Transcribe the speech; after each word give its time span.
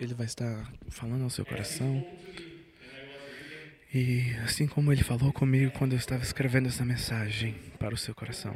ele 0.00 0.14
vai 0.14 0.26
estar 0.26 0.70
falando 0.88 1.24
ao 1.24 1.30
seu 1.30 1.44
coração. 1.44 2.06
E 3.92 4.34
assim 4.44 4.66
como 4.66 4.92
ele 4.92 5.02
falou 5.02 5.32
comigo 5.32 5.72
quando 5.72 5.92
eu 5.92 5.98
estava 5.98 6.22
escrevendo 6.22 6.68
essa 6.68 6.84
mensagem 6.84 7.54
para 7.78 7.94
o 7.94 7.96
seu 7.96 8.14
coração. 8.14 8.54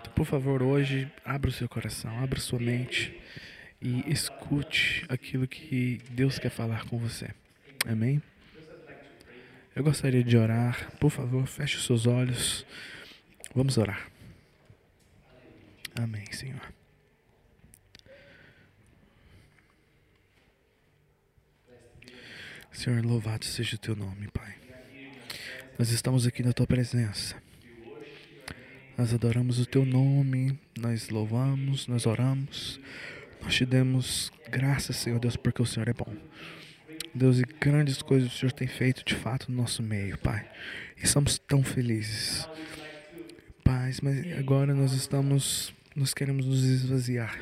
Então, 0.00 0.12
por 0.14 0.24
favor, 0.24 0.62
hoje, 0.62 1.10
abra 1.24 1.50
o 1.50 1.52
seu 1.52 1.68
coração, 1.68 2.18
abra 2.22 2.38
sua 2.38 2.58
mente 2.58 3.18
e 3.80 4.04
escute 4.10 5.04
aquilo 5.08 5.46
que 5.48 6.00
Deus 6.10 6.38
quer 6.38 6.50
falar 6.50 6.84
com 6.86 6.98
você. 6.98 7.30
Amém? 7.86 8.22
Eu 9.74 9.82
gostaria 9.82 10.22
de 10.22 10.36
orar. 10.36 10.90
Por 10.98 11.10
favor, 11.10 11.46
feche 11.46 11.76
os 11.76 11.84
seus 11.84 12.06
olhos. 12.06 12.64
Vamos 13.54 13.76
orar. 13.76 14.08
Amém, 16.00 16.30
Senhor. 16.32 16.79
Senhor, 22.72 23.04
louvado 23.04 23.44
seja 23.44 23.74
o 23.74 23.78
teu 23.78 23.96
nome, 23.96 24.28
Pai. 24.28 24.54
Nós 25.78 25.90
estamos 25.90 26.26
aqui 26.26 26.42
na 26.42 26.52
tua 26.52 26.66
presença. 26.66 27.34
Nós 28.96 29.12
adoramos 29.12 29.58
o 29.58 29.66
teu 29.66 29.84
nome, 29.84 30.58
nós 30.78 31.08
louvamos, 31.08 31.86
nós 31.88 32.06
oramos. 32.06 32.80
Nós 33.42 33.54
te 33.54 33.66
damos 33.66 34.30
graças, 34.48 34.96
Senhor 34.96 35.18
Deus, 35.18 35.36
porque 35.36 35.60
o 35.60 35.66
Senhor 35.66 35.88
é 35.88 35.92
bom. 35.92 36.14
Deus, 37.12 37.40
e 37.40 37.42
grandes 37.42 38.02
coisas 38.02 38.32
o 38.32 38.38
Senhor 38.38 38.52
tem 38.52 38.68
feito 38.68 39.04
de 39.04 39.14
fato 39.14 39.50
no 39.50 39.56
nosso 39.56 39.82
meio, 39.82 40.16
Pai. 40.18 40.48
E 41.02 41.06
somos 41.08 41.38
tão 41.38 41.64
felizes. 41.64 42.48
Pai, 43.64 43.90
mas 44.02 44.38
agora 44.38 44.74
nós 44.74 44.92
estamos, 44.92 45.74
nós 45.96 46.14
queremos 46.14 46.46
nos 46.46 46.62
esvaziar. 46.62 47.36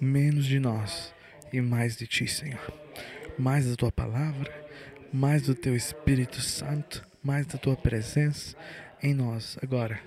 Menos 0.00 0.46
de 0.46 0.58
nós 0.58 1.12
e 1.52 1.60
mais 1.60 1.96
de 1.96 2.06
Ti, 2.06 2.26
Senhor. 2.26 2.85
Mais 3.38 3.68
da 3.68 3.76
Tua 3.76 3.92
palavra, 3.92 4.52
mais 5.12 5.42
do 5.42 5.54
Teu 5.54 5.76
Espírito 5.76 6.40
Santo, 6.40 7.06
mais 7.22 7.46
da 7.46 7.58
Tua 7.58 7.76
presença 7.76 8.56
em 9.02 9.14
nós. 9.14 9.58
Agora, 9.62 10.00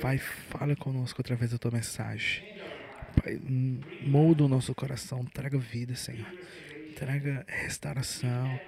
Pai, 0.00 0.18
fala 0.18 0.76
conosco 0.76 1.20
através 1.20 1.50
da 1.50 1.58
Tua 1.58 1.70
mensagem. 1.70 2.44
Pai, 3.22 3.40
molda 4.06 4.44
o 4.44 4.48
nosso 4.48 4.74
coração, 4.74 5.24
traga 5.24 5.58
vida, 5.58 5.94
Senhor 5.94 6.26
traga 6.92 7.44
restauração. 7.48 8.60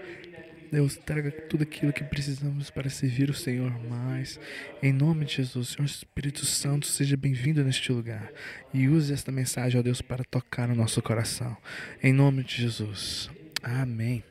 Deus, 0.72 0.96
traga 0.96 1.30
tudo 1.30 1.62
aquilo 1.62 1.92
que 1.92 2.02
precisamos 2.02 2.68
para 2.68 2.90
servir 2.90 3.30
o 3.30 3.34
Senhor 3.34 3.70
mais. 3.88 4.40
Em 4.82 4.92
nome 4.92 5.24
de 5.24 5.36
Jesus, 5.36 5.68
Senhor 5.68 5.84
Espírito 5.84 6.44
Santo, 6.44 6.86
seja 6.86 7.16
bem-vindo 7.16 7.62
neste 7.62 7.92
lugar. 7.92 8.32
E 8.72 8.88
use 8.88 9.12
esta 9.12 9.30
mensagem, 9.30 9.78
ó 9.78 9.82
Deus, 9.82 10.02
para 10.02 10.24
tocar 10.24 10.68
o 10.68 10.74
nosso 10.74 11.00
coração. 11.00 11.56
Em 12.02 12.12
nome 12.12 12.42
de 12.42 12.62
Jesus. 12.62 13.30
Amém. 13.64 14.22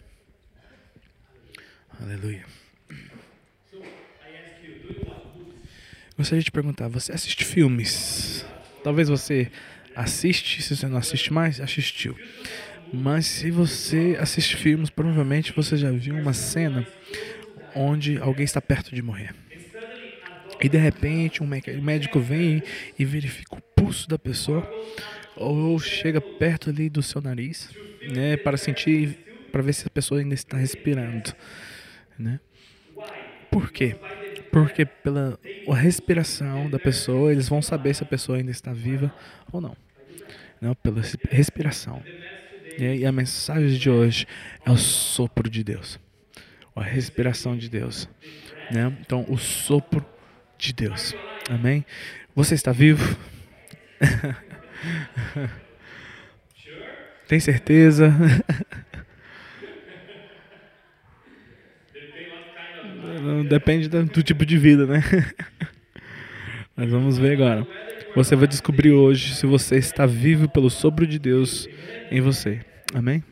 Aleluia. 2.00 2.46
Gostaria 6.16 6.44
de 6.44 6.52
perguntar, 6.52 6.88
você 6.88 7.12
assiste 7.12 7.44
filmes? 7.44 8.46
Talvez 8.84 9.10
você 9.10 9.52
assiste, 9.96 10.62
se 10.62 10.76
você 10.76 10.88
não 10.88 10.98
assiste 10.98 11.34
mais, 11.34 11.60
assistiu. 11.60 12.16
Mas 12.94 13.26
se 13.26 13.50
você 13.50 14.16
assiste 14.20 14.56
filmes, 14.56 14.92
provavelmente 14.92 15.52
você 15.52 15.78
já 15.78 15.90
viu 15.90 16.16
uma 16.16 16.34
cena 16.34 16.86
onde 17.76 18.20
alguém 18.20 18.46
está 18.46 18.62
perto 18.62 18.94
de 18.94 19.02
morrer. 19.02 19.34
E 20.62 20.70
de 20.70 20.78
repente 20.78 21.42
um 21.42 21.48
médico 21.82 22.20
vem 22.20 22.62
e 23.00 23.04
verifica 23.04 23.56
o 23.56 23.62
pulso 23.62 24.08
da 24.08 24.20
pessoa 24.20 24.62
ou 25.36 25.80
chega 25.80 26.22
perto 26.22 26.70
ali 26.70 26.90
do 26.90 27.02
seu 27.02 27.22
nariz, 27.22 27.70
né, 28.12 28.38
para 28.38 28.58
sentir, 28.58 29.18
para 29.52 29.62
ver 29.62 29.74
se 29.74 29.88
a 29.88 29.90
pessoa 29.90 30.20
ainda 30.20 30.34
está 30.34 30.58
respirando, 30.58 31.34
né? 32.18 32.40
Por 33.50 33.72
quê? 33.72 33.96
Porque 34.52 34.86
pela 34.86 35.40
respiração 35.76 36.70
da 36.70 36.80
pessoa, 36.80 37.32
eles 37.32 37.48
vão 37.48 37.62
saber 37.62 37.94
se 37.94 38.04
a 38.04 38.06
pessoa 38.06 38.38
ainda 38.38 38.52
está 38.52 38.74
viva 38.74 39.14
ou 39.52 39.62
não. 39.62 39.76
Não, 40.60 40.74
pela 40.74 41.02
respiração. 41.30 42.02
E 42.78 43.06
a 43.06 43.12
mensagem 43.12 43.78
de 43.78 43.90
hoje 43.90 44.26
é 44.66 44.72
o 44.72 44.78
sopro 44.78 45.50
de 45.50 45.64
Deus, 45.64 46.00
a 46.76 46.82
respiração 46.82 47.56
de 47.56 47.70
Deus. 47.70 48.10
Né? 48.72 48.92
Então, 49.02 49.26
o 49.30 49.38
sopro 49.38 50.04
de 50.58 50.74
Deus. 50.74 51.14
Amém? 51.50 51.86
Você 52.36 52.56
está 52.56 52.72
vivo? 52.72 53.16
Tem 57.28 57.40
certeza? 57.40 58.12
Depende 63.48 63.88
do 63.88 64.24
tipo 64.24 64.46
de 64.46 64.58
vida, 64.58 64.86
né? 64.86 65.02
Mas 66.76 66.90
vamos 66.90 67.18
ver 67.18 67.34
agora. 67.34 67.68
Você 68.16 68.36
vai 68.36 68.48
descobrir 68.48 68.92
hoje 68.92 69.36
se 69.36 69.46
você 69.46 69.78
está 69.78 70.06
vivo 70.06 70.48
pelo 70.50 70.70
sopro 70.70 71.06
de 71.08 71.18
Deus 71.18 71.68
em 72.12 72.22
você. 72.22 72.62
Amém? 72.94 73.24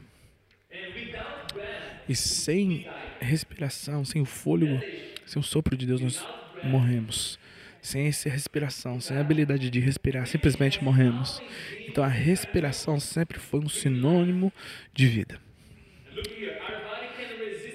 E 2.07 2.15
sem 2.15 2.85
respiração, 3.19 4.03
sem 4.03 4.21
o 4.21 4.25
fôlego, 4.25 4.83
sem 5.25 5.39
o 5.39 5.43
sopro 5.43 5.77
de 5.77 5.85
Deus, 5.85 6.01
nós 6.01 6.29
morremos. 6.61 7.39
Sem 7.81 8.07
essa 8.07 8.29
respiração, 8.29 9.01
sem 9.01 9.17
a 9.17 9.21
habilidade 9.21 9.69
de 9.69 9.79
respirar, 9.79 10.27
simplesmente 10.27 10.83
morremos. 10.83 11.41
Então 11.87 12.03
a 12.03 12.07
respiração 12.07 12.99
sempre 12.99 13.39
foi 13.39 13.59
um 13.59 13.69
sinônimo 13.69 14.53
de 14.93 15.07
vida. 15.07 15.39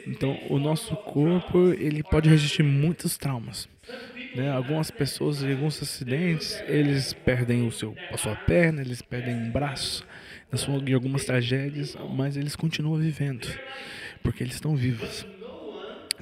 Então 0.06 0.38
o 0.48 0.58
nosso 0.58 0.94
corpo 0.96 1.72
ele 1.72 2.02
pode 2.02 2.28
resistir 2.28 2.62
muitos 2.62 3.16
traumas. 3.16 3.68
Né? 4.36 4.50
Algumas 4.50 4.90
pessoas 4.90 5.42
em 5.42 5.52
alguns 5.52 5.82
acidentes, 5.82 6.62
eles 6.68 7.12
perdem 7.12 7.66
o 7.66 7.72
seu, 7.72 7.96
a 8.12 8.16
sua 8.16 8.36
perna, 8.36 8.82
eles 8.82 9.00
perdem 9.02 9.34
um 9.34 9.50
braço, 9.50 10.06
em 10.86 10.92
algumas 10.92 11.24
tragédias, 11.24 11.96
mas 12.14 12.36
eles 12.36 12.54
continuam 12.54 12.98
vivendo, 12.98 13.48
porque 14.22 14.42
eles 14.42 14.54
estão 14.54 14.76
vivos. 14.76 15.26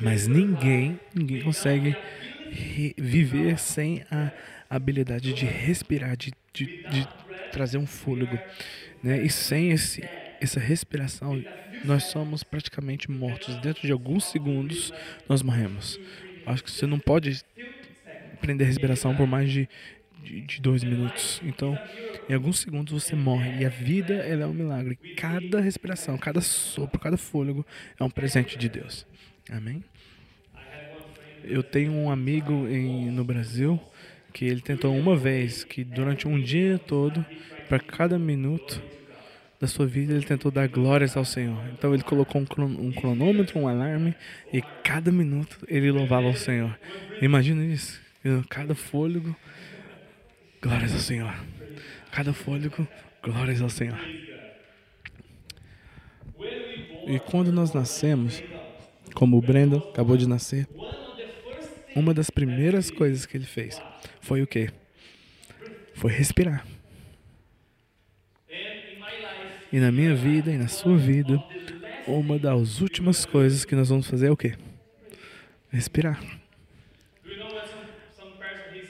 Mas 0.00 0.26
ninguém, 0.26 0.98
ninguém 1.14 1.42
consegue 1.42 1.96
viver 2.96 3.58
sem 3.58 4.04
a 4.10 4.30
habilidade 4.68 5.32
de 5.32 5.44
respirar, 5.44 6.16
de, 6.16 6.32
de, 6.52 6.66
de 6.88 7.08
trazer 7.52 7.78
um 7.78 7.86
fôlego. 7.86 8.38
Né? 9.02 9.22
E 9.22 9.30
sem 9.30 9.70
esse, 9.70 10.02
essa 10.40 10.58
respiração, 10.58 11.42
nós 11.84 12.04
somos 12.04 12.42
praticamente 12.42 13.10
mortos. 13.10 13.54
Dentro 13.56 13.82
de 13.82 13.92
alguns 13.92 14.24
segundos, 14.24 14.92
nós 15.28 15.42
morremos. 15.42 15.98
Acho 16.46 16.64
que 16.64 16.70
você 16.70 16.86
não 16.86 16.98
pode 16.98 17.42
prender 18.40 18.66
a 18.66 18.68
respiração 18.68 19.14
por 19.16 19.26
mais 19.26 19.50
de, 19.50 19.68
de, 20.22 20.40
de, 20.42 20.60
dois 20.60 20.84
minutos. 20.84 21.40
Então, 21.44 21.78
em 22.28 22.34
alguns 22.34 22.58
segundos 22.58 22.92
você 22.92 23.14
morre. 23.14 23.60
E 23.60 23.64
a 23.64 23.68
vida 23.68 24.14
ela 24.14 24.44
é 24.44 24.46
um 24.46 24.52
milagre. 24.52 24.96
Cada 25.16 25.60
respiração, 25.60 26.18
cada 26.18 26.40
sopro, 26.40 26.98
cada 26.98 27.16
fôlego 27.16 27.64
é 27.98 28.04
um 28.04 28.10
presente 28.10 28.58
de 28.58 28.68
Deus. 28.68 29.06
Amém? 29.50 29.82
Eu 31.44 31.62
tenho 31.62 31.92
um 31.92 32.10
amigo 32.10 32.66
em, 32.68 33.10
no 33.10 33.24
Brasil 33.24 33.80
que 34.32 34.44
ele 34.44 34.60
tentou 34.60 34.96
uma 34.96 35.16
vez 35.16 35.62
que 35.62 35.84
durante 35.84 36.26
um 36.26 36.40
dia 36.40 36.78
todo, 36.78 37.24
para 37.68 37.78
cada 37.78 38.18
minuto 38.18 38.82
da 39.60 39.68
sua 39.68 39.86
vida, 39.86 40.12
ele 40.12 40.24
tentou 40.24 40.50
dar 40.50 40.68
glórias 40.68 41.16
ao 41.16 41.24
Senhor. 41.24 41.58
Então 41.72 41.94
ele 41.94 42.02
colocou 42.02 42.42
um 42.42 42.92
cronômetro, 42.92 43.58
um 43.58 43.68
alarme, 43.68 44.14
e 44.52 44.60
cada 44.82 45.12
minuto 45.12 45.58
ele 45.68 45.90
louvava 45.90 46.26
ao 46.26 46.34
Senhor. 46.34 46.76
Imagina 47.22 47.64
isso. 47.64 48.00
Cada 48.48 48.74
fôlego, 48.74 49.34
glórias 50.60 50.92
ao 50.92 50.98
Senhor. 50.98 51.34
Cada 52.10 52.32
fôlego, 52.32 52.86
glórias 53.22 53.62
ao 53.62 53.70
Senhor. 53.70 53.98
E 57.06 57.18
quando 57.20 57.52
nós 57.52 57.72
nascemos, 57.72 58.42
como 59.14 59.38
o 59.38 59.40
Brenda 59.40 59.76
acabou 59.76 60.16
de 60.16 60.28
nascer, 60.28 60.66
uma 61.94 62.12
das 62.12 62.30
primeiras 62.30 62.90
coisas 62.90 63.26
que 63.26 63.36
ele 63.36 63.46
fez 63.46 63.80
foi 64.20 64.42
o 64.42 64.46
quê? 64.46 64.70
Foi 65.94 66.10
respirar. 66.12 66.66
E 69.72 69.80
na 69.80 69.90
minha 69.90 70.14
vida 70.14 70.52
e 70.52 70.56
na 70.56 70.68
sua 70.68 70.96
vida, 70.96 71.42
uma 72.06 72.38
das 72.38 72.80
últimas 72.80 73.24
coisas 73.24 73.64
que 73.64 73.74
nós 73.74 73.88
vamos 73.88 74.06
fazer 74.06 74.28
é 74.28 74.30
o 74.30 74.36
quê? 74.36 74.54
Respirar. 75.70 76.22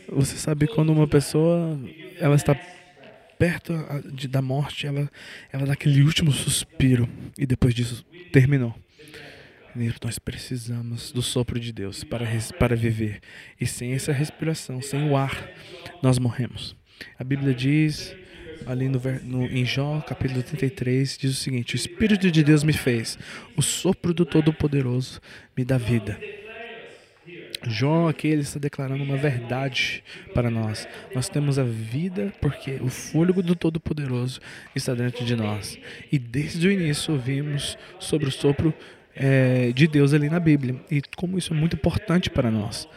Você 0.09 0.37
sabe 0.37 0.67
quando 0.67 0.93
uma 0.93 1.09
pessoa 1.09 1.79
ela 2.19 2.37
está 2.37 2.55
perto 3.39 3.73
de, 4.13 4.29
da 4.29 4.41
morte, 4.41 4.87
ela, 4.87 5.11
ela 5.53 5.67
dá 5.67 5.73
aquele 5.73 6.03
último 6.03 6.31
suspiro 6.33 7.09
e 7.37 7.47
depois 7.47 7.75
disso 7.75 8.05
terminou. 8.33 8.75
Nós 10.03 10.19
precisamos 10.19 11.11
do 11.11 11.21
sopro 11.21 11.59
de 11.59 11.73
Deus 11.73 12.05
para, 12.05 12.27
para 12.59 12.77
viver. 12.77 13.21
E 13.61 13.67
sem 13.67 13.93
essa 13.93 14.13
respiração, 14.13 14.81
sem 14.81 15.09
o 15.09 15.17
ar, 15.17 15.51
nós 16.01 16.19
morremos. 16.19 16.77
A 17.19 17.25
Bíblia 17.25 17.53
diz 17.53 18.15
ali 18.67 18.89
no, 18.89 19.01
no, 19.25 19.45
em 19.47 19.65
João 19.65 20.01
capítulo 20.01 20.43
33, 20.43 21.19
diz 21.19 21.33
o 21.33 21.35
seguinte: 21.35 21.75
O 21.75 21.77
Espírito 21.77 22.31
de 22.31 22.45
Deus 22.45 22.63
me 22.63 22.73
fez, 22.73 23.19
o 23.57 23.63
sopro 23.63 24.15
do 24.15 24.25
Todo-Poderoso 24.25 25.21
me 25.57 25.65
dá 25.65 25.77
vida. 25.77 26.19
João 27.67 28.07
aqui 28.07 28.29
ele 28.29 28.43
está 28.43 28.61
declarando 28.61 29.03
uma 29.03 29.17
verdade 29.17 30.05
para 30.35 30.51
nós. 30.51 30.87
Nós 31.15 31.29
temos 31.29 31.59
a 31.59 31.65
vida 31.65 32.33
porque 32.41 32.73
o 32.81 32.89
fôlego 32.89 33.43
do 33.43 33.57
Todo-Poderoso 33.57 34.41
está 34.75 34.95
dentro 34.95 35.25
de 35.25 35.35
nós. 35.35 35.79
E 36.13 36.19
desde 36.19 36.69
o 36.69 36.71
início 36.71 37.15
ouvimos 37.15 37.79
sobre 37.99 38.29
o 38.29 38.33
sopro 38.33 38.75
é, 39.17 39.73
de 39.73 39.87
Deus 39.87 40.13
ali 40.13 40.29
na 40.29 40.41
Bíblia 40.41 40.77
e 40.91 41.03
como 41.17 41.39
isso 41.39 41.53
é 41.53 41.57
muito 41.57 41.77
importante 41.77 42.31
para 42.31 42.51
nós. 42.51 42.89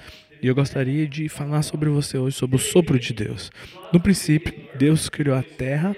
E 0.41 0.47
eu 0.47 0.53
gostaria 0.53 1.07
de 1.07 1.27
falar 1.29 1.63
sobre 1.63 1.89
você 1.89 2.17
hoje 2.17 2.35
sobre 2.35 2.55
o 2.57 2.59
sopro 2.59 2.99
de 2.99 3.13
Deus. 3.13 3.51
No 3.91 3.99
princípio, 3.99 4.53
Deus 4.75 5.09
criou 5.09 5.35
a 5.35 5.41
terra, 5.41 5.95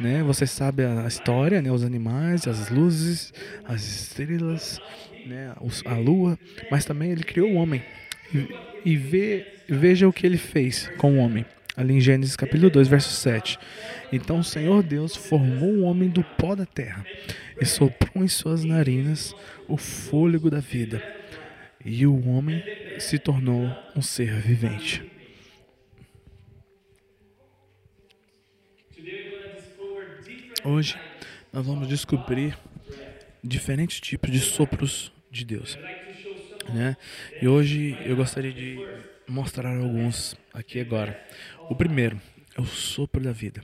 né? 0.00 0.22
Você 0.24 0.46
sabe 0.46 0.84
a 0.84 1.06
história, 1.06 1.62
né? 1.62 1.70
Os 1.70 1.84
animais, 1.84 2.48
as 2.48 2.68
luzes, 2.68 3.32
as 3.64 3.84
estrelas, 3.84 4.80
né? 5.24 5.52
a 5.84 5.94
lua, 5.94 6.38
mas 6.70 6.84
também 6.84 7.12
ele 7.12 7.22
criou 7.22 7.50
o 7.50 7.54
homem. 7.54 7.82
E, 8.84 8.92
e 8.92 8.96
veja 9.68 10.08
o 10.08 10.12
que 10.12 10.26
ele 10.26 10.38
fez 10.38 10.90
com 10.98 11.14
o 11.14 11.18
homem. 11.18 11.44
Ali 11.76 11.92
em 11.92 12.00
Gênesis 12.00 12.34
capítulo 12.36 12.70
2, 12.70 12.88
verso 12.88 13.10
7. 13.10 13.58
Então 14.10 14.38
o 14.38 14.44
Senhor 14.44 14.82
Deus 14.82 15.14
formou 15.14 15.68
o 15.68 15.82
homem 15.82 16.08
do 16.08 16.24
pó 16.24 16.54
da 16.54 16.64
terra 16.64 17.04
e 17.60 17.66
soprou 17.66 18.24
em 18.24 18.28
suas 18.28 18.64
narinas 18.64 19.34
o 19.68 19.76
fôlego 19.76 20.48
da 20.48 20.58
vida. 20.58 21.02
E 21.84 22.06
o 22.06 22.28
homem 22.28 22.64
se 22.98 23.18
tornou 23.18 23.70
um 23.94 24.00
ser 24.00 24.40
vivente. 24.40 25.04
Hoje 30.64 30.98
nós 31.52 31.64
vamos 31.64 31.86
descobrir 31.86 32.56
diferentes 33.44 34.00
tipos 34.00 34.30
de 34.30 34.40
sopros 34.40 35.12
de 35.30 35.44
Deus. 35.44 35.78
Né? 36.72 36.96
E 37.40 37.46
hoje 37.46 37.96
eu 38.04 38.16
gostaria 38.16 38.52
de 38.52 38.78
mostrar 39.28 39.76
alguns 39.76 40.36
aqui 40.52 40.80
agora. 40.80 41.20
O 41.68 41.74
primeiro 41.74 42.20
é 42.56 42.60
o 42.60 42.66
sopro 42.66 43.22
da 43.22 43.32
vida. 43.32 43.62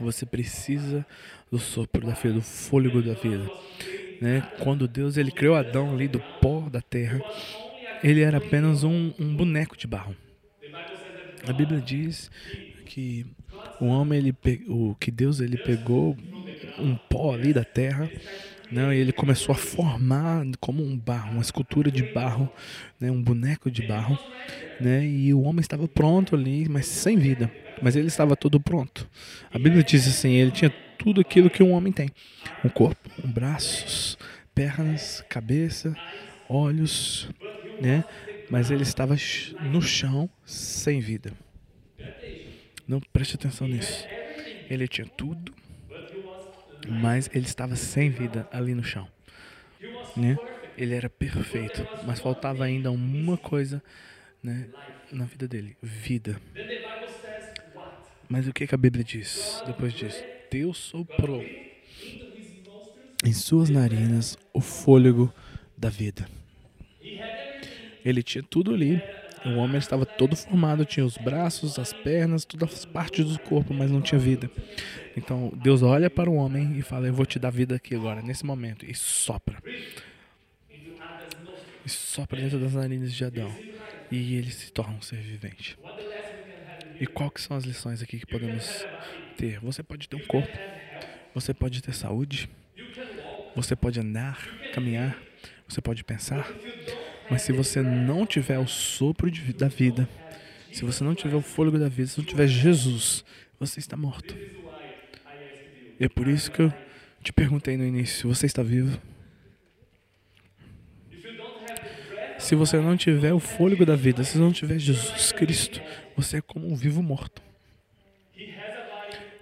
Você 0.00 0.26
precisa 0.26 1.06
do 1.50 1.58
sopro 1.58 2.06
da 2.06 2.14
vida, 2.14 2.34
do 2.34 2.42
fôlego 2.42 3.00
da 3.00 3.14
vida. 3.14 3.48
Né? 4.20 4.40
Quando 4.60 4.88
Deus 4.88 5.16
ele 5.16 5.30
criou 5.30 5.54
Adão 5.54 5.94
ali 5.94 6.08
do 6.08 6.20
pó 6.40 6.68
da 6.68 6.80
terra, 6.80 7.20
ele 8.02 8.20
era 8.20 8.38
apenas 8.38 8.82
um, 8.82 9.12
um 9.18 9.34
boneco 9.34 9.76
de 9.76 9.86
barro. 9.86 10.16
A 11.46 11.52
Bíblia 11.52 11.80
diz 11.80 12.30
que 12.86 13.26
o 13.80 13.86
homem 13.86 14.18
ele 14.18 14.36
o 14.68 14.94
que 14.98 15.10
Deus 15.10 15.40
ele 15.40 15.56
pegou 15.56 16.16
um 16.78 16.96
pó 16.96 17.34
ali 17.34 17.52
da 17.52 17.64
terra 17.64 18.10
né, 18.74 18.96
e 18.96 18.98
ele 18.98 19.12
começou 19.12 19.52
a 19.52 19.56
formar 19.56 20.44
como 20.58 20.82
um 20.82 20.98
barro, 20.98 21.32
uma 21.32 21.42
escultura 21.42 21.90
de 21.92 22.02
barro, 22.02 22.50
né, 22.98 23.08
um 23.08 23.22
boneco 23.22 23.70
de 23.70 23.86
barro, 23.86 24.18
né, 24.80 25.06
e 25.06 25.32
o 25.32 25.42
homem 25.42 25.60
estava 25.60 25.86
pronto 25.86 26.34
ali, 26.34 26.68
mas 26.68 26.86
sem 26.86 27.16
vida, 27.16 27.50
mas 27.80 27.94
ele 27.94 28.08
estava 28.08 28.34
todo 28.34 28.58
pronto. 28.58 29.08
A 29.52 29.58
Bíblia 29.58 29.84
diz 29.84 30.08
assim, 30.08 30.32
ele 30.32 30.50
tinha 30.50 30.70
tudo 30.98 31.20
aquilo 31.20 31.48
que 31.48 31.62
um 31.62 31.72
homem 31.72 31.92
tem: 31.92 32.10
um 32.64 32.68
corpo, 32.68 33.08
um 33.24 33.30
braços, 33.30 34.18
pernas, 34.54 35.24
cabeça, 35.28 35.94
olhos, 36.48 37.28
né? 37.80 38.04
Mas 38.50 38.70
ele 38.70 38.82
estava 38.82 39.16
no 39.60 39.80
chão 39.80 40.28
sem 40.44 41.00
vida. 41.00 41.32
Não 42.86 43.00
preste 43.00 43.36
atenção 43.36 43.66
nisso. 43.66 44.06
Ele 44.68 44.86
tinha 44.86 45.06
tudo, 45.06 45.54
mas 46.88 47.30
ele 47.34 47.46
estava 47.46 47.76
sem 47.76 48.10
vida 48.10 48.46
ali 48.50 48.74
no 48.74 48.82
chão, 48.82 49.08
né? 50.16 50.38
Ele 50.76 50.94
era 50.94 51.08
perfeito, 51.08 51.86
mas 52.04 52.20
faltava 52.20 52.64
ainda 52.64 52.90
uma 52.90 53.36
coisa, 53.36 53.82
né, 54.42 54.68
na 55.12 55.24
vida 55.24 55.46
dele: 55.46 55.76
vida. 55.82 56.40
Mas 58.28 58.48
o 58.48 58.52
que, 58.52 58.66
que 58.66 58.74
a 58.74 58.78
Bíblia 58.78 59.04
diz 59.04 59.62
depois 59.66 59.92
disso? 59.92 60.22
Deus 60.50 60.78
soprou 60.78 61.44
em 63.24 63.32
suas 63.32 63.70
narinas 63.70 64.36
o 64.52 64.60
fôlego 64.60 65.32
da 65.76 65.88
vida. 65.88 66.28
Ele 68.04 68.22
tinha 68.22 68.42
tudo 68.42 68.74
ali. 68.74 69.00
O 69.44 69.56
homem 69.56 69.78
estava 69.78 70.06
todo 70.06 70.34
formado, 70.34 70.84
tinha 70.84 71.04
os 71.04 71.18
braços, 71.18 71.78
as 71.78 71.92
pernas, 71.92 72.44
todas 72.44 72.72
as 72.72 72.84
partes 72.84 73.24
do 73.26 73.38
corpo, 73.38 73.74
mas 73.74 73.90
não 73.90 74.00
tinha 74.00 74.18
vida. 74.18 74.50
Então 75.16 75.52
Deus 75.54 75.82
olha 75.82 76.08
para 76.08 76.30
o 76.30 76.34
homem 76.34 76.78
e 76.78 76.82
fala: 76.82 77.06
Eu 77.06 77.12
vou 77.12 77.26
te 77.26 77.38
dar 77.38 77.50
vida 77.50 77.76
aqui 77.76 77.94
agora, 77.94 78.22
nesse 78.22 78.44
momento, 78.44 78.86
e 78.86 78.94
sopra. 78.94 79.58
E 81.84 81.88
sopra 81.88 82.40
dentro 82.40 82.58
das 82.58 82.72
narinas 82.72 83.12
de 83.12 83.24
Adão. 83.24 83.54
E 84.10 84.34
ele 84.36 84.50
se 84.50 84.72
torna 84.72 84.94
um 84.94 85.02
ser 85.02 85.16
vivente. 85.16 85.76
E 86.98 87.06
quais 87.06 87.32
são 87.42 87.56
as 87.56 87.64
lições 87.64 88.02
aqui 88.02 88.18
que 88.18 88.26
podemos 88.26 88.86
ter? 89.36 89.58
Você 89.60 89.82
pode 89.82 90.08
ter 90.08 90.16
um 90.16 90.26
corpo, 90.26 90.56
você 91.34 91.52
pode 91.52 91.82
ter 91.82 91.92
saúde, 91.92 92.48
você 93.54 93.76
pode 93.76 94.00
andar, 94.00 94.38
caminhar, 94.72 95.20
você 95.68 95.80
pode 95.80 96.04
pensar, 96.04 96.48
mas 97.30 97.42
se 97.42 97.52
você 97.52 97.80
não 97.82 98.26
tiver 98.26 98.58
o 98.58 98.66
sopro 98.66 99.30
de, 99.30 99.52
da 99.52 99.68
vida, 99.68 100.08
se 100.72 100.84
você 100.84 101.02
não 101.04 101.14
tiver 101.14 101.36
o 101.36 101.40
fôlego 101.40 101.78
da 101.78 101.88
vida, 101.88 102.08
se 102.08 102.18
não 102.18 102.24
tiver 102.24 102.46
Jesus, 102.46 103.24
você 103.58 103.78
está 103.78 103.96
morto. 103.96 104.36
E 105.98 106.04
é 106.04 106.08
por 106.08 106.26
isso 106.28 106.50
que 106.50 106.62
eu 106.62 106.72
te 107.22 107.32
perguntei 107.32 107.76
no 107.76 107.84
início: 107.84 108.28
você 108.28 108.46
está 108.46 108.62
vivo? 108.62 109.00
Se 112.38 112.54
você 112.54 112.78
não 112.78 112.96
tiver 112.96 113.32
o 113.32 113.40
fôlego 113.40 113.86
da 113.86 113.96
vida, 113.96 114.22
se 114.22 114.36
não 114.36 114.52
tiver 114.52 114.78
Jesus 114.78 115.32
Cristo, 115.32 115.80
você 116.14 116.38
é 116.38 116.40
como 116.42 116.70
um 116.70 116.76
vivo 116.76 117.02
morto. 117.02 117.40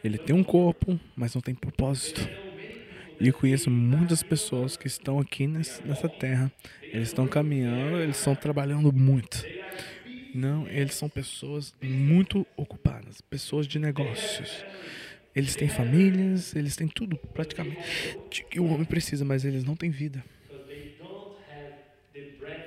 Ele 0.05 0.19
tem 0.19 0.35
um 0.35 0.45
corpo, 0.45 0.99
mas 1.17 1.35
não 1.35 1.41
tem 1.43 1.55
propósito. 1.55 2.29
E 3.23 3.29
eu 3.29 3.33
conheço 3.33 3.71
muitas 3.71 4.21
pessoas 4.21 4.77
que 4.77 4.89
estão 4.89 5.21
aqui 5.21 5.47
nessa 5.47 6.09
terra. 6.09 6.51
Eles 6.83 7.07
estão 7.07 7.29
caminhando, 7.29 7.99
eles 7.99 8.17
estão 8.17 8.35
trabalhando 8.35 8.93
muito. 8.93 9.47
Não, 10.35 10.67
eles 10.67 10.97
são 10.97 11.09
pessoas 11.09 11.73
muito 11.81 12.45
ocupadas, 12.57 13.21
pessoas 13.21 13.69
de 13.69 13.79
negócios. 13.79 14.65
Eles 15.37 15.55
têm 15.55 15.69
famílias, 15.69 16.57
eles 16.57 16.75
têm 16.75 16.89
tudo 16.89 17.17
praticamente 17.17 18.45
que 18.51 18.59
o 18.59 18.67
homem 18.67 18.85
precisa, 18.85 19.25
mas 19.25 19.45
eles 19.45 19.63
não 19.63 19.77
têm 19.77 19.89
vida. 19.89 20.25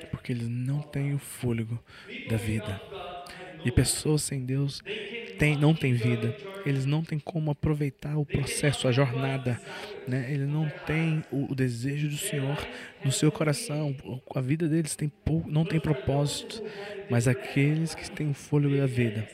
Porque 0.09 0.31
eles 0.31 0.47
não 0.47 0.79
têm 0.79 1.13
o 1.13 1.19
fôlego 1.19 1.77
da 2.29 2.37
vida. 2.37 2.81
E 3.65 3.71
pessoas 3.73 4.21
sem 4.21 4.45
Deus 4.45 4.81
tem, 5.37 5.57
não 5.57 5.75
têm 5.75 5.93
vida. 5.93 6.33
Eles 6.65 6.85
não 6.85 7.03
têm 7.03 7.19
como 7.19 7.51
aproveitar 7.51 8.17
o 8.17 8.25
processo, 8.25 8.87
a 8.87 8.91
jornada. 8.91 9.59
Né? 10.07 10.31
Eles 10.31 10.47
não 10.47 10.69
têm 10.85 11.23
o, 11.31 11.51
o 11.51 11.55
desejo 11.55 12.07
do 12.09 12.17
Senhor 12.17 12.57
no 13.03 13.11
seu 13.11 13.31
coração. 13.31 13.95
A 14.35 14.41
vida 14.41 14.67
deles 14.67 14.95
tem 14.95 15.09
pouco, 15.09 15.49
não 15.49 15.65
tem 15.65 15.79
propósito. 15.79 16.63
Mas 17.09 17.27
aqueles 17.27 17.95
que 17.95 18.09
têm 18.09 18.29
o 18.29 18.33
fôlego 18.33 18.77
da 18.77 18.85
vida, 18.85 19.27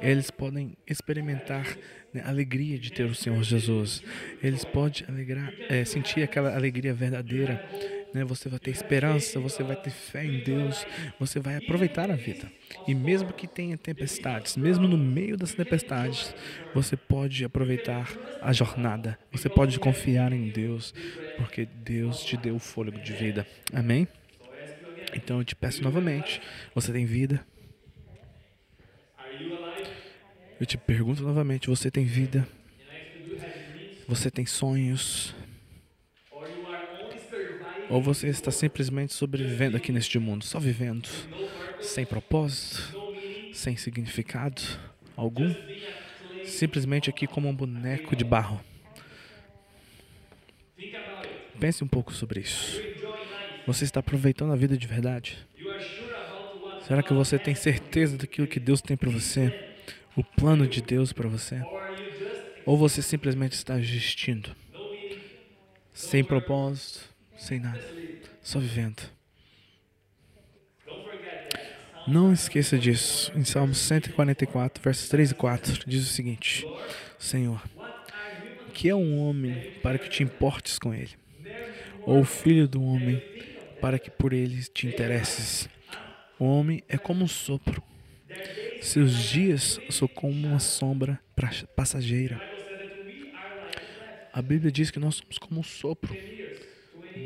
eles 0.00 0.30
podem 0.30 0.76
experimentar 0.86 1.76
né, 2.12 2.22
a 2.24 2.28
alegria 2.28 2.78
de 2.78 2.92
ter 2.92 3.04
o 3.04 3.14
Senhor 3.14 3.42
Jesus. 3.42 4.02
Eles 4.42 4.64
podem 4.64 5.04
alegrar, 5.08 5.52
é, 5.68 5.84
sentir 5.84 6.22
aquela 6.22 6.54
alegria 6.54 6.94
verdadeira 6.94 7.64
né? 8.12 8.24
Você 8.24 8.48
vai 8.48 8.58
ter 8.58 8.70
esperança, 8.70 9.40
você 9.40 9.62
vai 9.62 9.76
ter 9.76 9.90
fé 9.90 10.24
em 10.24 10.38
Deus, 10.38 10.86
você 11.18 11.40
vai 11.40 11.56
aproveitar 11.56 12.10
a 12.10 12.16
vida. 12.16 12.50
E 12.86 12.94
mesmo 12.94 13.32
que 13.32 13.46
tenha 13.46 13.76
tempestades, 13.76 14.56
mesmo 14.56 14.86
no 14.88 14.96
meio 14.96 15.36
das 15.36 15.54
tempestades, 15.54 16.34
você 16.72 16.96
pode 16.96 17.44
aproveitar 17.44 18.16
a 18.40 18.52
jornada. 18.52 19.18
Você 19.32 19.48
pode 19.48 19.78
confiar 19.78 20.32
em 20.32 20.48
Deus, 20.48 20.94
porque 21.36 21.66
Deus 21.66 22.24
te 22.24 22.36
deu 22.36 22.56
o 22.56 22.60
fôlego 22.60 22.98
de 22.98 23.12
vida. 23.12 23.46
Amém? 23.72 24.08
Então 25.14 25.38
eu 25.38 25.44
te 25.44 25.56
peço 25.56 25.82
novamente, 25.82 26.40
você 26.74 26.92
tem 26.92 27.06
vida? 27.06 27.44
Eu 30.60 30.66
te 30.66 30.76
pergunto 30.76 31.22
novamente, 31.22 31.68
você 31.68 31.90
tem 31.90 32.04
vida? 32.04 32.46
Você 34.08 34.30
tem 34.30 34.44
sonhos? 34.44 35.34
Ou 37.90 38.02
você 38.02 38.28
está 38.28 38.50
simplesmente 38.50 39.14
sobrevivendo 39.14 39.76
aqui 39.76 39.92
neste 39.92 40.18
mundo, 40.18 40.44
só 40.44 40.58
vivendo, 40.58 41.08
sem 41.80 42.04
propósito, 42.04 42.82
sem 43.52 43.76
significado 43.76 44.62
algum, 45.16 45.54
simplesmente 46.44 47.08
aqui 47.08 47.26
como 47.26 47.48
um 47.48 47.54
boneco 47.54 48.14
de 48.14 48.24
barro. 48.24 48.60
Pense 51.58 51.82
um 51.82 51.88
pouco 51.88 52.12
sobre 52.12 52.40
isso. 52.40 52.80
Você 53.66 53.84
está 53.84 54.00
aproveitando 54.00 54.52
a 54.52 54.56
vida 54.56 54.76
de 54.76 54.86
verdade? 54.86 55.38
Será 56.86 57.02
que 57.02 57.12
você 57.12 57.38
tem 57.38 57.54
certeza 57.54 58.16
daquilo 58.16 58.46
que 58.46 58.60
Deus 58.60 58.80
tem 58.80 58.96
para 58.96 59.10
você? 59.10 59.68
o 60.18 60.24
plano 60.24 60.66
de 60.66 60.82
Deus 60.82 61.12
para 61.12 61.28
você? 61.28 61.62
Ou 62.66 62.76
você 62.76 63.00
simplesmente 63.00 63.52
está 63.52 63.78
existindo? 63.78 64.50
Sem 65.94 66.24
propósito, 66.24 67.00
sem 67.38 67.60
nada, 67.60 67.80
só 68.42 68.58
vivendo. 68.58 69.02
Não 72.06 72.32
esqueça 72.32 72.78
disso. 72.78 73.30
Em 73.34 73.44
Salmo 73.44 73.74
144, 73.74 74.82
versos 74.82 75.08
3 75.08 75.30
e 75.30 75.34
4, 75.34 75.84
diz 75.86 76.02
o 76.02 76.12
seguinte: 76.12 76.66
Senhor, 77.18 77.62
que 78.72 78.88
é 78.88 78.94
um 78.94 79.18
homem 79.18 79.72
para 79.82 79.98
que 79.98 80.08
te 80.08 80.22
importes 80.22 80.78
com 80.78 80.94
ele? 80.94 81.10
Ou 82.02 82.20
o 82.20 82.24
filho 82.24 82.66
do 82.66 82.82
homem 82.82 83.22
para 83.80 83.98
que 83.98 84.10
por 84.10 84.32
ele 84.32 84.62
te 84.64 84.86
interesses? 84.86 85.68
O 86.38 86.46
homem 86.46 86.82
é 86.88 86.96
como 86.96 87.24
um 87.24 87.28
sopro. 87.28 87.82
Seus 88.80 89.12
dias 89.12 89.78
são 89.90 90.08
como 90.08 90.46
uma 90.46 90.60
sombra 90.60 91.20
passageira. 91.76 92.40
A 94.32 94.40
Bíblia 94.40 94.70
diz 94.70 94.90
que 94.90 94.98
nós 94.98 95.16
somos 95.16 95.36
como 95.36 95.60
um 95.60 95.64
sopro. 95.64 96.16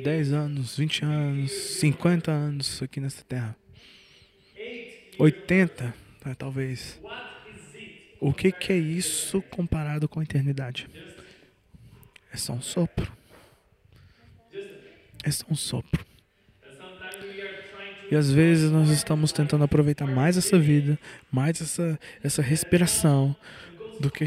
10 0.03 0.33
anos, 0.33 0.77
20 0.77 1.05
anos, 1.05 1.53
50 1.53 2.31
anos 2.31 2.83
aqui 2.83 3.01
nessa 3.01 3.23
terra. 3.25 3.57
80, 5.19 5.95
né, 6.25 6.35
talvez. 6.37 7.01
O 8.21 8.33
que, 8.33 8.53
que 8.53 8.73
é 8.73 8.77
isso 8.77 9.43
comparado 9.43 10.09
com 10.09 10.21
a 10.21 10.23
eternidade? 10.23 10.89
É 12.33 12.37
só 12.37 12.53
um 12.53 12.62
sopro. 12.62 13.12
É 15.25 15.31
só 15.31 15.45
um 15.51 15.55
sopro. 15.55 16.05
E 18.11 18.15
às 18.15 18.31
vezes 18.31 18.71
nós 18.71 18.91
estamos 18.91 19.33
tentando 19.33 19.65
aproveitar 19.65 20.07
mais 20.07 20.37
essa 20.37 20.59
vida, 20.59 20.99
mais 21.31 21.61
essa, 21.62 21.99
essa 22.23 22.43
respiração, 22.43 23.35
do 24.00 24.11
que, 24.11 24.25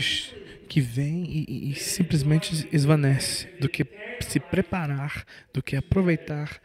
que 0.67 0.81
vem 0.81 1.23
e, 1.25 1.71
e 1.71 1.75
simplesmente 1.75 2.67
esvanece, 2.71 3.47
do 3.59 3.69
que 3.69 3.85
se 4.21 4.39
preparar, 4.39 5.25
do 5.53 5.61
que 5.61 5.75
aproveitar 5.75 6.61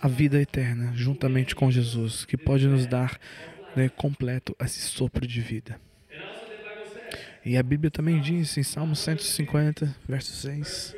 a 0.00 0.08
vida 0.08 0.40
eterna 0.40 0.92
juntamente 0.94 1.54
com 1.54 1.70
Jesus, 1.70 2.24
que 2.24 2.36
pode 2.36 2.66
nos 2.66 2.86
dar 2.86 3.18
né, 3.74 3.88
completo 3.88 4.54
esse 4.60 4.80
sopro 4.80 5.26
de 5.26 5.40
vida. 5.40 5.80
E 7.44 7.56
a 7.56 7.62
Bíblia 7.62 7.90
também 7.90 8.20
diz 8.20 8.56
em 8.56 8.62
Salmo 8.62 8.96
150, 8.96 9.94
verso 10.08 10.32
6, 10.32 10.96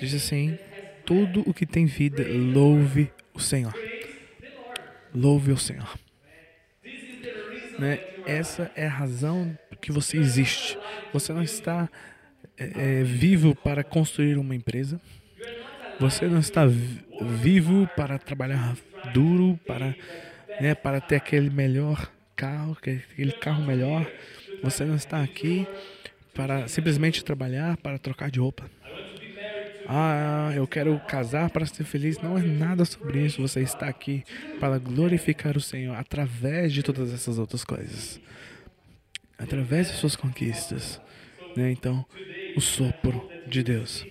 diz 0.00 0.14
assim: 0.14 0.58
Tudo 1.04 1.42
o 1.46 1.52
que 1.52 1.66
tem 1.66 1.84
vida, 1.84 2.24
louve 2.26 3.12
o 3.34 3.40
Senhor. 3.40 3.74
Louve 5.14 5.52
o 5.52 5.58
Senhor. 5.58 6.05
Né? 7.78 8.00
Essa 8.26 8.70
é 8.74 8.86
a 8.86 8.90
razão 8.90 9.56
que 9.80 9.92
você 9.92 10.16
existe. 10.16 10.78
Você 11.12 11.32
não 11.32 11.42
está 11.42 11.88
é, 12.56 13.00
é 13.00 13.02
vivo 13.02 13.54
para 13.54 13.84
construir 13.84 14.36
uma 14.38 14.54
empresa. 14.54 15.00
Você 15.98 16.26
não 16.26 16.40
está 16.40 16.66
vivo 16.66 17.88
para 17.96 18.18
trabalhar 18.18 18.76
duro, 19.14 19.58
para, 19.66 19.94
né, 20.60 20.74
para 20.74 21.00
ter 21.00 21.16
aquele 21.16 21.48
melhor 21.48 22.10
carro, 22.34 22.76
aquele 22.76 23.32
carro 23.32 23.64
melhor. 23.64 24.06
Você 24.62 24.84
não 24.84 24.96
está 24.96 25.22
aqui 25.22 25.66
para 26.34 26.68
simplesmente 26.68 27.24
trabalhar, 27.24 27.76
para 27.78 27.98
trocar 27.98 28.30
de 28.30 28.38
roupa. 28.38 28.70
Ah, 29.88 30.52
eu 30.54 30.66
quero 30.66 30.98
casar 31.00 31.50
para 31.50 31.66
ser 31.66 31.84
feliz. 31.84 32.18
Não 32.18 32.36
é 32.36 32.42
nada 32.42 32.84
sobre 32.84 33.24
isso. 33.24 33.40
Você 33.42 33.60
está 33.60 33.86
aqui 33.86 34.24
para 34.58 34.78
glorificar 34.78 35.56
o 35.56 35.60
Senhor 35.60 35.96
através 35.96 36.72
de 36.72 36.82
todas 36.82 37.12
essas 37.12 37.38
outras 37.38 37.64
coisas. 37.64 38.20
Através 39.38 39.90
de 39.90 39.96
suas 39.96 40.16
conquistas. 40.16 41.00
Né? 41.56 41.70
Então, 41.70 42.04
o 42.56 42.60
sopro 42.60 43.28
de 43.46 43.62
Deus. 43.62 44.06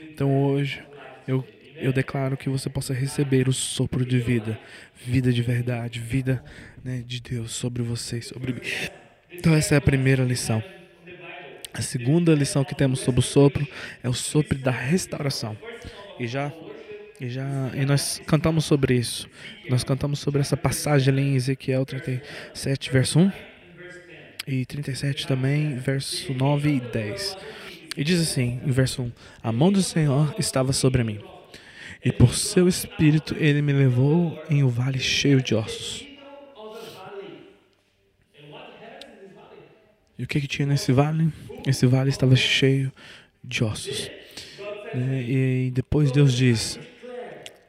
Então, 0.00 0.42
hoje, 0.42 0.82
eu, 1.26 1.46
eu 1.76 1.92
declaro 1.92 2.36
que 2.36 2.48
você 2.48 2.68
possa 2.68 2.92
receber 2.92 3.48
o 3.48 3.52
sopro 3.52 4.04
de 4.04 4.18
vida. 4.18 4.58
Vida 4.94 5.32
de 5.32 5.42
verdade. 5.42 6.00
Vida 6.00 6.42
né, 6.84 7.02
de 7.06 7.20
Deus 7.20 7.52
sobre 7.52 7.82
você 7.82 8.20
sobre 8.20 8.52
mim. 8.52 8.60
Então, 9.30 9.54
essa 9.54 9.74
é 9.74 9.78
a 9.78 9.82
primeira 9.82 10.24
lição. 10.24 10.62
A 11.72 11.82
segunda 11.82 12.34
lição 12.34 12.64
que 12.64 12.74
temos 12.74 13.00
sobre 13.00 13.20
o 13.20 13.22
sopro 13.22 13.66
é 14.02 14.08
o 14.08 14.12
sopro 14.12 14.58
da 14.58 14.70
restauração. 14.70 15.56
E 16.18 16.26
já 16.26 16.52
e 17.20 17.28
já 17.28 17.70
e 17.74 17.84
nós 17.84 18.20
cantamos 18.26 18.64
sobre 18.64 18.94
isso. 18.94 19.28
Nós 19.68 19.84
cantamos 19.84 20.18
sobre 20.18 20.40
essa 20.40 20.56
passagem 20.56 21.12
ali 21.12 21.22
em 21.22 21.34
Ezequiel 21.36 21.84
37, 21.84 22.90
verso 22.90 23.18
1 23.18 23.32
e 24.46 24.64
37 24.64 25.26
também, 25.26 25.76
verso 25.76 26.32
9 26.32 26.76
e 26.76 26.80
10. 26.80 27.36
E 27.96 28.02
diz 28.02 28.20
assim, 28.20 28.60
em 28.64 28.70
verso 28.70 29.02
1: 29.02 29.12
A 29.42 29.52
mão 29.52 29.70
do 29.70 29.82
Senhor 29.82 30.34
estava 30.38 30.72
sobre 30.72 31.04
mim, 31.04 31.20
e 32.04 32.10
por 32.10 32.34
seu 32.34 32.66
espírito 32.66 33.36
ele 33.38 33.60
me 33.60 33.72
levou 33.72 34.42
em 34.48 34.64
um 34.64 34.68
vale 34.68 34.98
cheio 34.98 35.42
de 35.42 35.54
ossos. 35.54 36.06
E 40.18 40.24
o 40.24 40.26
que, 40.26 40.40
que 40.40 40.48
tinha 40.48 40.66
nesse 40.66 40.92
vale? 40.92 41.30
Esse 41.66 41.86
vale 41.86 42.10
estava 42.10 42.36
cheio 42.36 42.92
de 43.42 43.64
ossos. 43.64 44.10
Né? 44.94 45.22
E 45.22 45.70
depois 45.72 46.10
Deus 46.10 46.32
diz: 46.32 46.78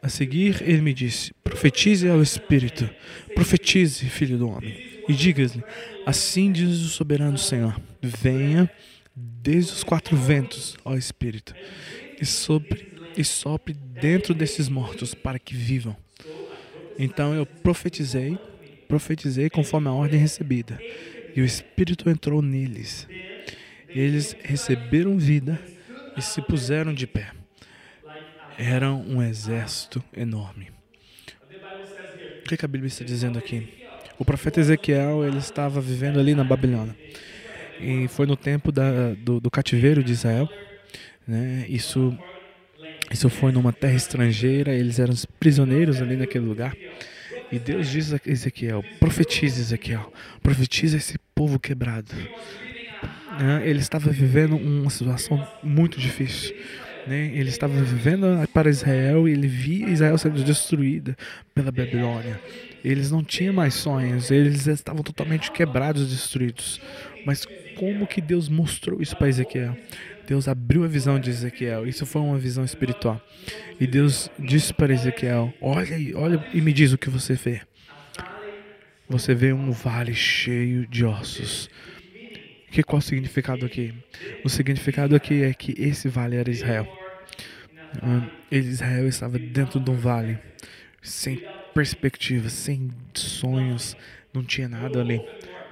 A 0.02 0.10
seguir, 0.10 0.62
ele 0.62 0.82
me 0.82 0.94
disse: 0.94 1.34
Profetize 1.44 2.08
ao 2.10 2.22
Espírito, 2.22 2.90
profetize, 3.36 4.06
filho 4.06 4.38
do 4.38 4.50
homem, 4.50 4.76
e 5.08 5.14
diga-lhe: 5.14 5.64
Assim 6.06 6.52
diz 6.52 6.80
o 6.80 6.90
soberano 6.90 7.38
Senhor: 7.38 7.80
Venha 8.02 8.70
desde 9.16 9.74
os 9.74 9.84
quatro 9.84 10.16
ventos, 10.16 10.78
ó 10.86 10.96
Espírito, 10.96 11.54
e 12.20 12.26
sopre, 12.26 12.88
e 13.18 13.24
sopre 13.24 13.74
dentro 13.74 14.34
desses 14.34 14.70
mortos 14.70 15.14
para 15.14 15.38
que 15.38 15.54
vivam. 15.54 15.96
Então 16.98 17.34
eu 17.34 17.46
profetizei, 17.46 18.38
profetizei 18.88 19.50
conforme 19.50 19.88
a 19.88 19.94
ordem 19.94 20.20
recebida 20.20 20.80
e 21.36 21.42
o 21.42 21.46
Espírito 21.46 22.10
entrou 22.10 22.42
neles. 22.42 23.08
Eles 23.94 24.36
receberam 24.44 25.18
vida 25.18 25.60
e 26.18 26.22
se 26.22 26.42
puseram 26.42 26.94
de 26.94 27.08
pé. 27.08 27.32
Eram 28.58 29.02
um 29.02 29.22
exército 29.22 30.04
enorme. 30.16 30.70
O 32.40 32.44
que, 32.44 32.66
a 32.66 32.68
Bíblia 32.68 32.88
está 32.88 33.06
dizendo 33.06 33.40
aqui? 33.40 33.82
O 34.20 34.26
profeta 34.26 34.60
Ezequiel 34.60 35.24
ele 35.24 35.38
estava 35.38 35.80
vivendo 35.80 36.20
ali 36.20 36.36
na 36.36 36.44
Babilônia 36.44 36.96
e 37.82 38.08
foi 38.08 38.26
no 38.26 38.36
tempo 38.36 38.72
da, 38.72 39.14
do, 39.14 39.40
do 39.40 39.50
cativeiro 39.50 40.04
de 40.04 40.12
Israel. 40.12 40.48
Né? 41.28 41.66
Isso, 41.68 42.16
isso 43.12 43.30
foi 43.30 43.52
numa 43.52 43.74
terra 43.74 43.96
estrangeira. 43.96 44.74
Eles 44.74 45.00
eram 45.00 45.14
prisioneiros 45.40 46.02
ali 46.02 46.16
naquele 46.16 46.46
lugar. 46.46 46.76
E 47.52 47.58
Deus 47.60 47.90
diz 47.90 48.14
a 48.14 48.20
Ezequiel: 48.26 48.84
profetize, 49.00 49.60
Ezequiel, 49.60 50.12
profetize 50.42 50.98
esse 50.98 51.18
povo 51.34 51.60
quebrado. 51.60 52.14
Né? 53.40 53.62
Ele 53.66 53.80
estava 53.80 54.10
vivendo 54.10 54.56
uma 54.56 54.90
situação 54.90 55.46
muito 55.64 56.00
difícil. 56.00 56.56
Né? 57.08 57.32
Ele 57.34 57.50
estava 57.50 57.74
vivendo 57.74 58.26
para 58.54 58.70
Israel 58.70 59.28
e 59.28 59.32
ele 59.32 59.48
via 59.48 59.90
Israel 59.90 60.18
sendo 60.18 60.44
destruída 60.44 61.16
pela 61.54 61.72
Babilônia. 61.72 62.40
Eles 62.84 63.12
não 63.12 63.24
tinham 63.24 63.54
mais 63.54 63.74
sonhos, 63.76 64.32
eles 64.32 64.68
estavam 64.68 65.04
totalmente 65.04 65.52
quebrados, 65.52 66.10
destruídos. 66.10 66.82
Mas 67.26 67.46
como 67.76 68.08
que 68.08 68.22
Deus 68.22 68.50
mostrou 68.50 69.02
isso 69.02 69.16
para 69.16 69.30
Ezequiel? 69.30 69.78
Deus 70.28 70.48
abriu 70.48 70.84
a 70.84 70.88
visão 70.88 71.20
de 71.20 71.30
Ezequiel. 71.30 71.88
Isso 71.88 72.06
foi 72.06 72.22
uma 72.22 72.38
visão 72.38 72.64
espiritual. 72.64 73.22
E 73.80 73.86
Deus 73.86 74.30
disse 74.40 74.74
para 74.74 74.94
Ezequiel: 74.94 75.54
Olha 75.60 75.98
olha 76.16 76.46
e 76.54 76.62
me 76.62 76.72
diz 76.72 76.94
o 76.94 76.98
que 76.98 77.10
você 77.10 77.34
vê. 77.34 77.62
Você 79.10 79.36
vê 79.36 79.52
um 79.52 79.72
vale 79.72 80.14
cheio 80.14 80.88
de 80.88 81.04
ossos. 81.04 81.70
Que 82.72 82.82
qual 82.82 83.00
o 83.00 83.02
significado 83.02 83.66
aqui? 83.66 83.94
O 84.44 84.50
significado 84.50 85.16
aqui 85.16 85.44
é 85.44 85.54
que 85.54 85.76
esse 85.78 86.08
vale 86.08 86.38
era 86.38 86.50
Israel. 86.50 86.88
Hum, 88.02 88.28
Israel 88.50 89.08
estava 89.08 89.38
dentro 89.38 89.80
de 89.80 89.92
um 89.92 89.96
vale, 89.96 90.40
sem 91.02 91.44
perspectiva, 91.74 92.50
sem 92.50 92.90
sonhos, 93.14 93.96
não 94.34 94.44
tinha 94.44 94.70
nada 94.70 95.02
ali 95.02 95.22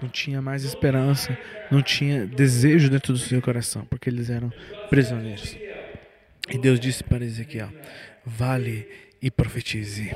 não 0.01 0.09
tinha 0.09 0.41
mais 0.41 0.63
esperança, 0.63 1.37
não 1.69 1.81
tinha 1.81 2.25
desejo 2.25 2.89
dentro 2.89 3.13
do 3.13 3.19
seu 3.19 3.41
coração, 3.41 3.85
porque 3.85 4.09
eles 4.09 4.29
eram 4.29 4.51
prisioneiros. 4.89 5.57
E 6.49 6.57
Deus 6.57 6.79
disse 6.79 7.03
para 7.03 7.23
Ezequiel: 7.23 7.69
Vale 8.25 8.87
e 9.21 9.29
profetize. 9.29 10.15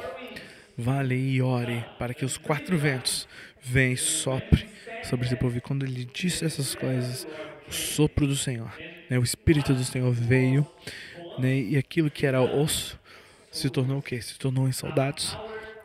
Vale 0.75 1.16
e 1.16 1.40
ore 1.42 1.86
para 2.00 2.16
que 2.16 2.25
os 2.25 2.36
quatro 2.36 2.75
ventos 2.78 3.28
venham 3.63 3.93
e 3.93 3.98
sopre 3.98 4.67
sobre 5.03 5.25
esse 5.25 5.36
povo. 5.36 5.58
E 5.58 5.62
quando 5.62 5.86
ele 5.86 6.05
disse 6.05 6.46
essas 6.46 6.75
coisas, 6.75 7.27
o 7.67 7.72
sopro 7.72 8.27
do 8.27 8.36
Senhor, 8.36 8.72
né, 9.10 9.17
o 9.17 9.24
Espírito 9.24 9.74
do 9.74 9.84
Senhor 9.84 10.12
veio, 10.12 10.67
né, 11.39 11.58
e 11.58 11.77
aquilo 11.77 12.12
que 12.12 12.25
era 12.25 12.41
osso 12.41 13.00
se 13.50 13.70
tornou 13.70 14.00
o 14.00 14.01
quê? 14.01 14.22
Se 14.22 14.38
tornou 14.38 14.67
em 14.67 14.72
soldados, 14.72 15.38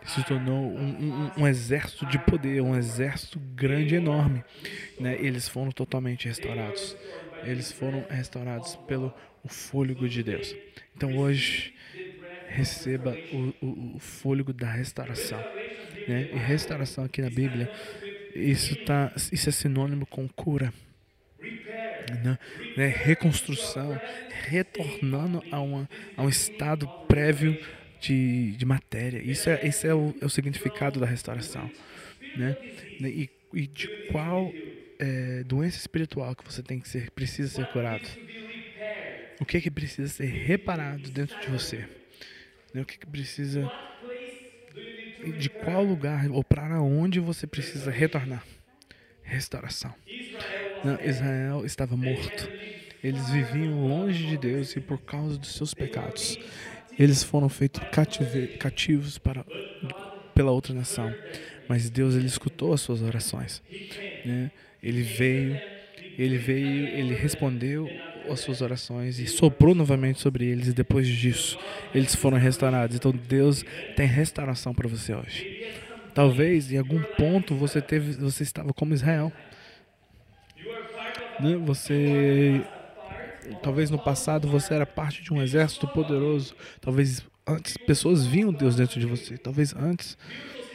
se 0.07 0.25
tornou 0.25 0.71
um, 0.71 1.31
um, 1.37 1.43
um, 1.43 1.47
exército 1.47 2.07
de 2.07 2.19
poder, 2.19 2.63
um 2.63 2.75
exército 2.75 3.39
grande, 3.55 3.95
enorme. 3.95 4.43
Né? 4.99 5.17
Eles 5.21 5.49
foram 5.49 5.71
totalmente 5.71 6.27
restaurados. 6.27 6.97
Eles 7.45 7.71
foram 7.71 8.05
restaurados 8.09 8.75
pelo 8.87 9.13
o 9.45 9.49
fôlego 9.49 10.09
de 10.09 10.23
Deus. 10.23 10.55
Então 10.97 11.17
hoje 11.17 11.75
receba 12.49 13.17
o, 13.33 13.55
o, 13.65 13.97
o 13.97 13.99
fôlego 13.99 14.53
da 14.53 14.71
restauração. 14.71 15.39
Né? 16.09 16.31
E 16.33 16.37
restauração 16.39 17.05
aqui 17.05 17.21
na 17.21 17.31
Bíblia, 17.31 17.71
isso, 18.35 18.75
tá, 18.85 19.13
isso 19.31 19.49
é 19.49 19.53
sinônimo 19.53 20.07
com 20.07 20.27
cura. 20.29 20.73
Né? 22.25 22.39
né? 22.77 22.87
Reconstrução, 22.87 24.01
retornando 24.49 25.43
a, 25.53 25.61
uma, 25.61 25.89
a 26.17 26.23
um 26.23 26.29
estado 26.29 26.89
prévio 27.07 27.59
de, 28.01 28.53
de 28.53 28.65
matéria. 28.65 29.19
Isso 29.19 29.51
é, 29.51 29.67
esse 29.67 29.87
é 29.87 29.95
o, 29.95 30.15
é 30.21 30.25
o 30.25 30.31
significado 30.31 30.99
da 30.99 31.07
restauração. 31.07 31.71
Né? 32.37 32.57
E, 33.01 33.29
e 33.53 33.67
de 33.67 33.89
qual 34.11 34.53
é, 34.99 35.45
doença 35.45 35.79
espiritual 35.79 36.35
que 36.35 36.45
você 36.45 36.63
tem 36.63 36.81
que 36.81 36.89
ser, 36.89 37.11
precisa 37.11 37.49
ser 37.49 37.67
curado? 37.67 38.09
O 39.41 39.45
que 39.45 39.57
é 39.57 39.61
que 39.61 39.71
precisa 39.71 40.09
ser 40.09 40.27
reparado 40.27 41.11
dentro 41.11 41.39
de 41.41 41.47
você? 41.49 41.87
Né? 42.75 42.83
O 42.83 42.85
que, 42.85 42.95
é 42.95 42.99
que 42.99 43.07
precisa. 43.07 43.71
De 45.39 45.49
qual 45.49 45.83
lugar 45.83 46.31
ou 46.31 46.45
para 46.45 46.81
onde 46.81 47.21
você 47.21 47.47
precisa 47.47 47.91
retornar? 47.91 48.45
Restauração. 49.23 49.95
Não, 50.85 50.99
Israel 51.05 51.65
estava 51.65 51.97
morto. 51.97 52.49
Eles 53.03 53.29
viviam 53.31 53.87
longe 53.87 54.27
de 54.27 54.37
Deus 54.37 54.75
e 54.77 54.81
por 54.81 54.99
causa 54.99 55.39
dos 55.39 55.55
seus 55.55 55.73
pecados, 55.73 56.39
eles 56.99 57.23
foram 57.23 57.49
feitos 57.49 57.81
cativos 58.59 59.19
para, 59.19 59.45
pela 60.35 60.51
outra 60.51 60.75
nação. 60.75 61.15
Mas 61.69 61.91
Deus 61.91 62.15
ele 62.15 62.27
escutou 62.27 62.73
as 62.73 62.81
suas 62.81 63.03
orações. 63.03 63.63
Né? 64.25 64.51
Ele 64.83 65.03
veio, 65.03 65.61
ele 66.19 66.39
veio, 66.39 66.89
ele 66.89 67.15
respondeu 67.15 67.89
as 68.31 68.41
suas 68.41 68.61
orações 68.61 69.19
e 69.19 69.27
soprou 69.27 69.75
novamente 69.75 70.21
sobre 70.21 70.47
eles. 70.47 70.69
E 70.69 70.73
depois 70.73 71.07
disso, 71.07 71.59
eles 71.95 72.15
foram 72.15 72.39
restaurados. 72.39 72.97
Então 72.97 73.13
Deus 73.13 73.65
tem 73.97 74.07
restauração 74.07 74.75
para 74.75 74.89
você 74.89 75.15
hoje. 75.15 75.67
Talvez 76.15 76.73
em 76.73 76.79
algum 76.79 77.03
ponto 77.17 77.55
você 77.55 77.81
teve, 77.81 78.13
você 78.13 78.43
estava 78.43 78.73
como 78.73 78.95
Israel. 78.95 79.33
Né? 81.41 81.57
Você 81.65 82.63
talvez 83.63 83.91
no 83.91 83.99
passado 83.99 84.49
você 84.49 84.75
era 84.75 84.85
parte 84.85 85.23
de 85.23 85.33
um 85.33 85.43
exército 85.43 85.87
poderoso. 85.89 86.55
Talvez 86.81 87.23
antes 87.47 87.77
pessoas 87.77 88.27
viam 88.27 88.53
Deus 88.53 88.77
dentro 88.77 89.01
de 89.01 89.07
você. 89.07 89.39
Talvez 89.39 89.75
antes, 89.75 90.19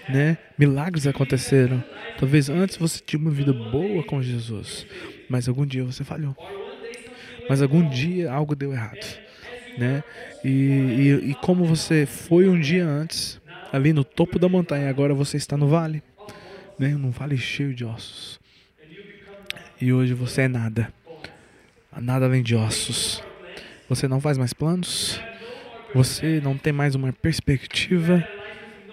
né, 0.09 0.37
milagres 0.57 1.05
aconteceram. 1.05 1.83
Talvez 2.17 2.49
antes 2.49 2.77
você 2.77 2.99
tinha 2.99 3.19
uma 3.19 3.31
vida 3.31 3.53
boa 3.53 4.03
com 4.03 4.21
Jesus, 4.21 4.85
mas 5.29 5.47
algum 5.47 5.65
dia 5.65 5.83
você 5.83 6.03
falhou. 6.03 6.35
Mas 7.47 7.61
algum 7.61 7.87
dia 7.87 8.31
algo 8.31 8.55
deu 8.55 8.71
errado, 8.71 9.05
né? 9.77 10.03
E, 10.43 10.49
e, 10.49 11.31
e 11.31 11.35
como 11.35 11.65
você 11.65 12.05
foi 12.05 12.47
um 12.47 12.59
dia 12.59 12.85
antes, 12.85 13.39
ali 13.71 13.91
no 13.91 14.03
topo 14.03 14.39
da 14.39 14.47
montanha, 14.47 14.89
agora 14.89 15.13
você 15.13 15.37
está 15.37 15.57
no 15.57 15.67
vale, 15.67 16.01
né? 16.77 16.89
Num 16.89 17.11
vale 17.11 17.37
cheio 17.37 17.73
de 17.73 17.83
ossos. 17.83 18.39
E 19.79 19.91
hoje 19.91 20.13
você 20.13 20.43
é 20.43 20.47
nada. 20.47 20.93
Nada 21.99 22.25
além 22.25 22.41
de 22.41 22.55
ossos. 22.55 23.21
Você 23.89 24.07
não 24.07 24.21
faz 24.21 24.37
mais 24.37 24.53
planos. 24.53 25.19
Você 25.93 26.39
não 26.41 26.57
tem 26.57 26.71
mais 26.73 26.95
uma 26.95 27.11
perspectiva. 27.11 28.27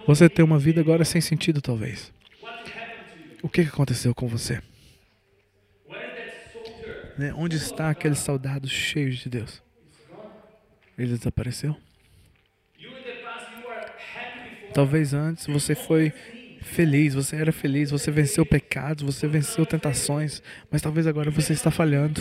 Você 0.07 0.29
tem 0.29 0.45
uma 0.45 0.59
vida 0.59 0.81
agora 0.81 1.05
sem 1.05 1.21
sentido, 1.21 1.61
talvez. 1.63 2.13
O 3.43 3.49
que 3.49 3.63
aconteceu 3.63 4.15
com 4.15 4.27
você? 4.27 4.61
Né? 7.19 7.33
Onde 7.35 7.57
está 7.57 7.91
aquele 7.91 8.15
soldado 8.15 8.69
cheio 8.69 9.11
de 9.11 9.29
Deus? 9.29 9.63
Ele 10.97 11.17
desapareceu? 11.17 11.77
Talvez 14.73 15.13
antes 15.13 15.47
você 15.47 15.75
foi 15.75 16.13
feliz, 16.61 17.15
você 17.15 17.37
era 17.37 17.53
feliz, 17.53 17.91
você 17.91 18.11
venceu 18.11 18.47
pecados, 18.47 19.03
você 19.03 19.27
venceu 19.27 19.67
tentações, 19.67 20.43
mas 20.71 20.81
talvez 20.81 21.07
agora 21.07 21.31
você 21.31 21.53
está 21.53 21.71
falhando. 21.71 22.21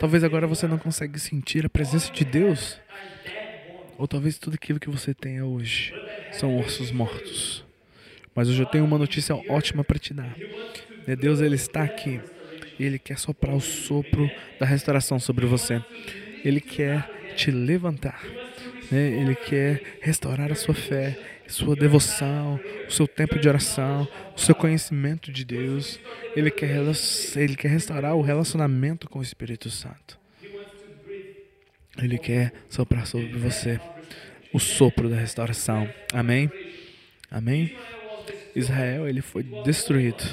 Talvez 0.00 0.24
agora 0.24 0.46
você 0.46 0.66
não 0.66 0.78
consegue 0.78 1.18
sentir 1.18 1.64
a 1.64 1.68
presença 1.68 2.12
de 2.12 2.24
Deus. 2.24 2.80
Ou 3.96 4.08
talvez 4.08 4.38
tudo 4.38 4.54
aquilo 4.54 4.80
que 4.80 4.90
você 4.90 5.14
tenha 5.14 5.44
hoje 5.44 5.94
são 6.32 6.58
ossos 6.58 6.90
mortos. 6.90 7.64
Mas 8.34 8.48
hoje 8.48 8.62
eu 8.62 8.66
tenho 8.66 8.84
uma 8.84 8.98
notícia 8.98 9.36
ótima 9.48 9.84
para 9.84 9.98
te 9.98 10.12
dar. 10.12 10.36
Né, 11.06 11.14
Deus 11.14 11.40
ele 11.40 11.54
está 11.54 11.84
aqui 11.84 12.20
ele 12.82 12.98
quer 12.98 13.18
soprar 13.18 13.54
o 13.54 13.60
sopro 13.60 14.30
da 14.58 14.66
restauração 14.66 15.18
sobre 15.18 15.46
você. 15.46 15.82
Ele 16.44 16.60
quer 16.60 17.08
te 17.36 17.50
levantar. 17.50 18.22
Né? 18.90 19.20
Ele 19.20 19.34
quer 19.34 19.98
restaurar 20.00 20.50
a 20.50 20.54
sua 20.54 20.74
fé 20.74 21.18
sua 21.46 21.76
devoção, 21.76 22.58
o 22.88 22.90
seu 22.90 23.06
tempo 23.06 23.38
de 23.38 23.48
oração, 23.48 24.08
o 24.36 24.40
seu 24.40 24.54
conhecimento 24.54 25.30
de 25.30 25.44
Deus. 25.44 26.00
Ele 26.34 26.50
quer, 26.50 26.80
ele 27.36 27.56
quer 27.56 27.68
restaurar 27.68 28.14
o 28.14 28.22
relacionamento 28.22 29.08
com 29.08 29.18
o 29.18 29.22
Espírito 29.22 29.70
Santo. 29.70 30.18
Ele 31.98 32.18
quer 32.18 32.52
soprar 32.68 33.06
sobre 33.06 33.38
você 33.38 33.80
o 34.52 34.58
sopro 34.58 35.08
da 35.08 35.16
restauração. 35.16 35.88
Amém? 36.12 36.50
Amém? 37.30 37.76
Israel 38.54 39.08
ele 39.08 39.20
foi 39.20 39.42
destruído. 39.64 40.24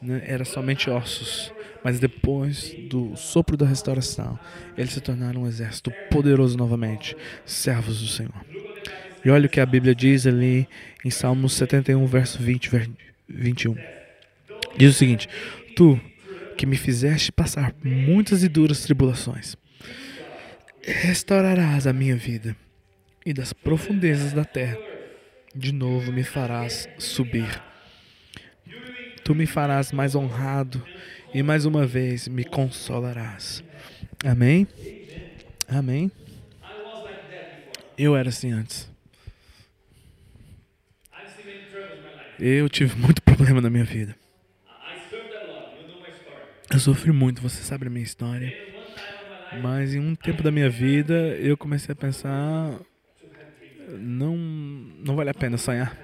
Né? 0.00 0.22
Era 0.26 0.44
somente 0.44 0.88
ossos. 0.90 1.52
Mas 1.82 2.00
depois 2.00 2.74
do 2.88 3.16
sopro 3.16 3.56
da 3.56 3.66
restauração, 3.66 4.38
eles 4.76 4.92
se 4.92 5.00
tornaram 5.00 5.42
um 5.42 5.46
exército 5.46 5.92
poderoso 6.10 6.56
novamente, 6.56 7.16
servos 7.44 8.00
do 8.00 8.08
Senhor. 8.08 8.44
E 9.24 9.30
olha 9.30 9.46
o 9.46 9.48
que 9.48 9.60
a 9.60 9.66
Bíblia 9.66 9.94
diz 9.94 10.26
ali 10.26 10.68
em 11.04 11.10
Salmos 11.10 11.52
71, 11.54 12.04
verso 12.06 12.42
20, 12.42 12.90
21. 13.28 13.76
Diz 14.76 14.94
o 14.94 14.98
seguinte: 14.98 15.28
Tu 15.76 16.00
que 16.56 16.66
me 16.66 16.76
fizeste 16.76 17.30
passar 17.30 17.74
muitas 17.84 18.42
e 18.42 18.48
duras 18.48 18.82
tribulações, 18.82 19.56
restaurarás 20.82 21.86
a 21.86 21.92
minha 21.92 22.16
vida, 22.16 22.56
e 23.24 23.32
das 23.32 23.52
profundezas 23.52 24.32
da 24.32 24.44
terra, 24.44 24.78
de 25.54 25.72
novo 25.72 26.12
me 26.12 26.24
farás 26.24 26.88
subir. 26.98 27.62
Tu 29.28 29.34
me 29.34 29.44
farás 29.44 29.92
mais 29.92 30.14
honrado, 30.14 30.82
e 31.34 31.42
mais 31.42 31.66
uma 31.66 31.86
vez 31.86 32.26
me 32.28 32.44
consolarás. 32.44 33.62
Amém? 34.24 34.66
Amém? 35.68 36.10
Eu 37.98 38.16
era 38.16 38.30
assim 38.30 38.52
antes. 38.52 38.90
Eu 42.40 42.70
tive 42.70 42.96
muito 42.96 43.20
problema 43.20 43.60
na 43.60 43.68
minha 43.68 43.84
vida. 43.84 44.16
Eu 46.72 46.78
sofri 46.78 47.12
muito, 47.12 47.42
você 47.42 47.62
sabe 47.62 47.86
a 47.86 47.90
minha 47.90 48.02
história. 48.02 48.50
Mas 49.62 49.94
em 49.94 50.00
um 50.00 50.14
tempo 50.14 50.42
da 50.42 50.50
minha 50.50 50.70
vida 50.70 51.36
eu 51.36 51.54
comecei 51.54 51.92
a 51.92 51.96
pensar 51.96 52.80
não 53.90 54.34
não 54.34 55.14
vale 55.14 55.28
a 55.28 55.34
pena 55.34 55.58
sonhar. 55.58 55.94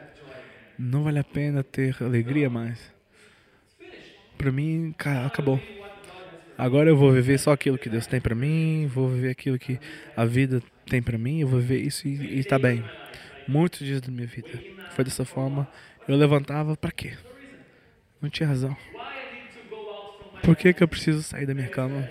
Não 0.79 1.03
vale 1.05 1.21
a 1.21 1.25
pena 1.25 1.65
ter 1.65 1.97
alegria 2.03 2.51
mais. 2.51 2.94
Para 4.37 4.53
mim, 4.53 4.95
acabou. 5.27 5.61
Agora 6.57 6.89
eu 6.89 6.97
vou 6.97 7.11
viver 7.11 7.39
só 7.39 7.53
aquilo 7.53 7.79
que 7.79 7.89
Deus 7.89 8.07
tem 8.07 8.21
para 8.21 8.35
mim, 8.35 8.87
vou 8.87 9.09
viver 9.09 9.31
aquilo 9.31 9.59
que 9.59 9.79
a 10.17 10.25
vida 10.25 10.63
tem 10.87 11.03
para 11.03 11.19
mim, 11.19 11.41
eu 11.41 11.49
vou 11.49 11.61
viver 11.61 11.81
isso 11.81 12.07
e, 12.07 12.41
e 12.41 12.45
tá 12.45 12.59
bem. 12.59 12.85
Muitos 13.49 13.81
dias 13.81 14.01
da 14.01 14.11
minha 14.11 14.27
vida 14.27 14.49
foi 14.93 15.05
dessa 15.05 15.25
forma 15.25 15.69
eu 16.07 16.17
levantava 16.17 16.77
para 16.77 16.91
quê? 16.91 17.15
Não 18.21 18.29
tinha 18.29 18.49
razão. 18.49 18.77
Por 20.43 20.55
que, 20.55 20.75
que 20.75 20.83
eu 20.83 20.89
preciso 20.89 21.23
sair 21.23 21.47
da 21.47 21.55
minha 21.55 21.69
cama? 21.69 22.09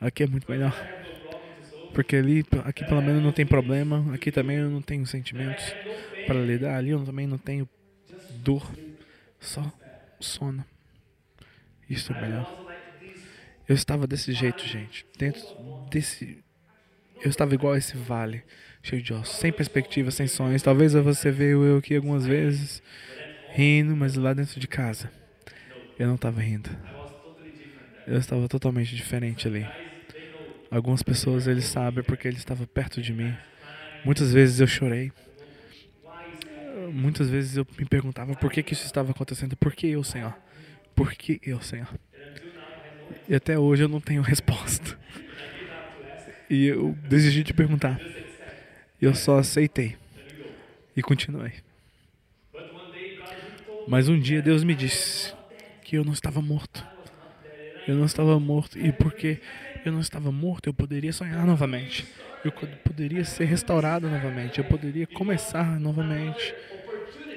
Aqui 0.00 0.22
é 0.22 0.26
muito 0.26 0.48
melhor. 0.48 0.72
Porque 1.92 2.14
ali, 2.14 2.44
aqui 2.64 2.84
pelo 2.84 3.02
menos 3.02 3.22
não 3.22 3.32
tem 3.32 3.44
problema. 3.44 4.14
Aqui 4.14 4.30
também 4.30 4.58
eu 4.58 4.70
não 4.70 4.80
tenho 4.80 5.04
sentimentos 5.04 5.64
para 6.26 6.40
lidar. 6.40 6.76
Ali 6.76 6.90
eu 6.90 7.04
também 7.04 7.26
não 7.26 7.38
tenho 7.38 7.68
dor. 8.36 8.64
Só 9.40 9.72
sono. 10.20 10.64
Isso 11.90 12.12
é 12.12 12.20
melhor. 12.20 12.66
Eu 13.68 13.74
estava 13.74 14.06
desse 14.06 14.32
jeito, 14.32 14.64
gente. 14.64 15.04
Dentro 15.18 15.42
desse. 15.90 16.38
Eu 17.20 17.28
estava 17.28 17.52
igual 17.52 17.72
a 17.72 17.78
esse 17.78 17.96
vale 17.96 18.44
cheio 18.82 19.02
de 19.02 19.12
ossos, 19.12 19.36
sem 19.36 19.52
perspectiva, 19.52 20.10
sem 20.10 20.26
sonhos. 20.26 20.62
Talvez 20.62 20.94
você 20.94 21.30
veio 21.30 21.62
eu 21.64 21.78
aqui 21.78 21.96
algumas 21.96 22.24
vezes 22.24 22.82
rindo, 23.50 23.94
mas 23.96 24.14
lá 24.14 24.32
dentro 24.32 24.58
de 24.58 24.68
casa 24.68 25.10
eu 25.98 26.06
não 26.06 26.14
estava 26.14 26.40
rindo. 26.40 26.70
Eu 28.06 28.18
estava 28.18 28.48
totalmente 28.48 28.94
diferente 28.94 29.46
ali. 29.46 29.66
Algumas 30.70 31.02
pessoas 31.02 31.46
eles 31.46 31.64
sabem 31.64 32.02
porque 32.04 32.26
ele 32.26 32.38
estava 32.38 32.66
perto 32.66 33.02
de 33.02 33.12
mim. 33.12 33.36
Muitas 34.04 34.32
vezes 34.32 34.60
eu 34.60 34.66
chorei. 34.66 35.12
muitas 36.92 37.28
vezes 37.28 37.56
eu 37.56 37.66
me 37.78 37.84
perguntava 37.84 38.34
por 38.34 38.50
que, 38.50 38.62
que 38.62 38.72
isso 38.72 38.86
estava 38.86 39.10
acontecendo. 39.10 39.56
Por 39.56 39.74
que 39.74 39.88
eu, 39.88 40.02
Senhor? 40.02 40.34
Por 40.94 41.12
que 41.12 41.40
eu, 41.42 41.60
Senhor? 41.60 41.88
E 43.28 43.34
até 43.34 43.58
hoje 43.58 43.84
eu 43.84 43.88
não 43.88 44.00
tenho 44.00 44.22
resposta. 44.22 44.98
E 46.48 46.66
eu 46.66 46.96
decidi 47.08 47.44
de 47.44 47.54
perguntar. 47.54 48.00
Eu 49.00 49.14
só 49.14 49.38
aceitei. 49.38 49.96
E 50.96 51.02
continuei. 51.02 51.52
Mas 53.86 54.08
um 54.08 54.18
dia 54.18 54.42
Deus 54.42 54.62
me 54.64 54.74
disse 54.74 55.32
que 55.82 55.96
eu 55.96 56.04
não 56.04 56.12
estava 56.12 56.42
morto. 56.42 56.86
Eu 57.86 57.94
não 57.96 58.04
estava 58.04 58.38
morto. 58.38 58.78
E 58.78 58.92
porque 58.92 59.40
eu 59.84 59.92
não 59.92 60.00
estava 60.00 60.30
morto, 60.30 60.68
eu 60.68 60.74
poderia 60.74 61.12
sonhar 61.12 61.46
novamente. 61.46 62.06
Eu 62.44 62.52
poderia 62.52 63.24
ser 63.24 63.44
restaurado 63.44 64.08
novamente. 64.08 64.58
Eu 64.58 64.64
poderia 64.64 65.06
começar 65.06 65.78
novamente. 65.80 66.54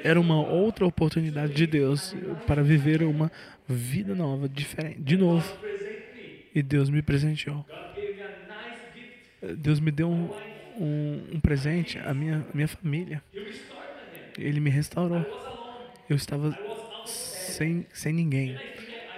Era 0.04 0.20
uma 0.20 0.46
outra 0.46 0.86
oportunidade 0.86 1.54
de 1.54 1.66
Deus 1.66 2.13
para 2.46 2.62
viver 2.62 3.02
uma 3.04 3.32
vida 3.68 4.13
nova, 4.13 4.50
diferente, 4.50 5.02
de 5.02 5.16
novo. 5.16 5.58
E 6.54 6.62
Deus 6.62 6.89
me 6.89 7.02
presenteou. 7.02 7.66
Deus 9.58 9.80
me 9.80 9.92
deu 9.92 10.10
um, 10.10 10.30
um, 10.78 11.36
um 11.36 11.39
presente, 11.39 11.98
a 12.00 12.13
minha, 12.13 12.46
minha 12.54 12.68
família. 12.68 13.24
Ele 14.38 14.60
me 14.60 14.70
restaurou. 14.70 15.26
Eu 16.10 16.18
estava 16.18 16.58
sem, 17.06 17.86
sem 17.94 18.12
ninguém. 18.12 18.60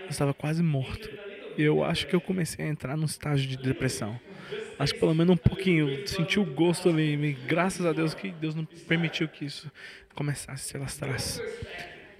Eu 0.03 0.09
estava 0.09 0.35
quase 0.35 0.61
morto. 0.61 1.09
Eu 1.57 1.83
acho 1.83 2.05
que 2.05 2.15
eu 2.15 2.21
comecei 2.21 2.63
a 2.63 2.67
entrar 2.67 2.95
num 2.95 3.05
estágio 3.05 3.47
de 3.47 3.57
depressão. 3.57 4.19
Acho 4.77 4.93
que 4.93 4.99
pelo 4.99 5.13
menos 5.13 5.33
um 5.33 5.37
pouquinho. 5.37 6.07
Senti 6.07 6.39
o 6.39 6.45
gosto 6.45 6.89
ali. 6.89 7.37
Graças 7.47 7.85
a 7.85 7.93
Deus 7.93 8.13
que 8.13 8.31
Deus 8.31 8.55
não 8.55 8.65
permitiu 8.65 9.27
que 9.27 9.45
isso 9.45 9.71
começasse 10.13 10.51
a 10.51 10.57
se 10.57 10.77
alastrasse. 10.77 11.41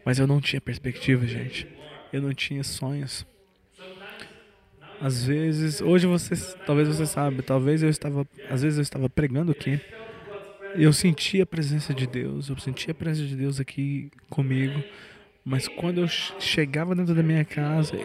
Mas 0.03 0.19
eu 0.19 0.27
não 0.27 0.39
tinha 0.39 0.61
perspectiva, 0.61 1.25
gente. 1.25 1.67
Eu 2.11 2.21
não 2.21 2.33
tinha 2.33 2.63
sonhos. 2.63 3.25
Às 5.01 5.25
vezes, 5.25 5.81
hoje 5.81 6.07
vocês, 6.07 6.55
talvez 6.65 6.87
você 6.87 7.05
sabe, 7.05 7.41
talvez 7.41 7.83
eu 7.83 7.89
estava, 7.89 8.25
às 8.49 8.61
vezes 8.61 8.77
eu 8.77 8.81
estava 8.81 9.09
pregando 9.09 9.51
aqui. 9.51 9.79
Eu 10.75 10.93
sentia 10.93 11.43
a 11.43 11.45
presença 11.45 11.93
de 11.93 12.07
Deus, 12.07 12.49
eu 12.49 12.57
sentia 12.57 12.91
a 12.91 12.95
presença 12.95 13.27
de 13.27 13.35
Deus 13.35 13.59
aqui 13.59 14.09
comigo. 14.29 14.81
Mas 15.43 15.67
quando 15.67 16.01
eu 16.01 16.07
chegava 16.07 16.95
dentro 16.95 17.13
da 17.13 17.21
minha 17.21 17.45
casa, 17.45 17.97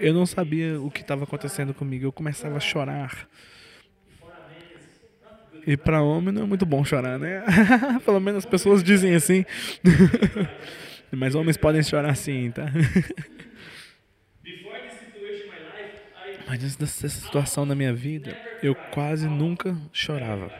eu 0.00 0.14
não 0.14 0.24
sabia 0.24 0.80
o 0.80 0.90
que 0.90 1.00
estava 1.00 1.24
acontecendo 1.24 1.74
comigo. 1.74 2.06
Eu 2.06 2.12
começava 2.12 2.56
a 2.56 2.60
chorar. 2.60 3.28
E 5.68 5.76
para 5.76 6.00
homem 6.00 6.32
não 6.32 6.44
é 6.44 6.46
muito 6.46 6.64
bom 6.64 6.82
chorar, 6.82 7.18
né? 7.18 7.44
Pelo 8.02 8.18
menos 8.18 8.38
as 8.38 8.46
pessoas 8.46 8.82
dizem 8.82 9.14
assim. 9.14 9.44
Mas 11.12 11.34
homens 11.34 11.58
podem 11.58 11.82
chorar 11.82 12.14
sim, 12.14 12.50
tá? 12.50 12.72
Mas 16.46 16.64
antes 16.64 16.74
dessa 16.74 17.06
situação 17.10 17.66
na 17.66 17.74
minha 17.74 17.92
vida, 17.92 18.34
eu 18.62 18.74
quase 18.74 19.28
nunca 19.28 19.76
chorava. 19.92 20.50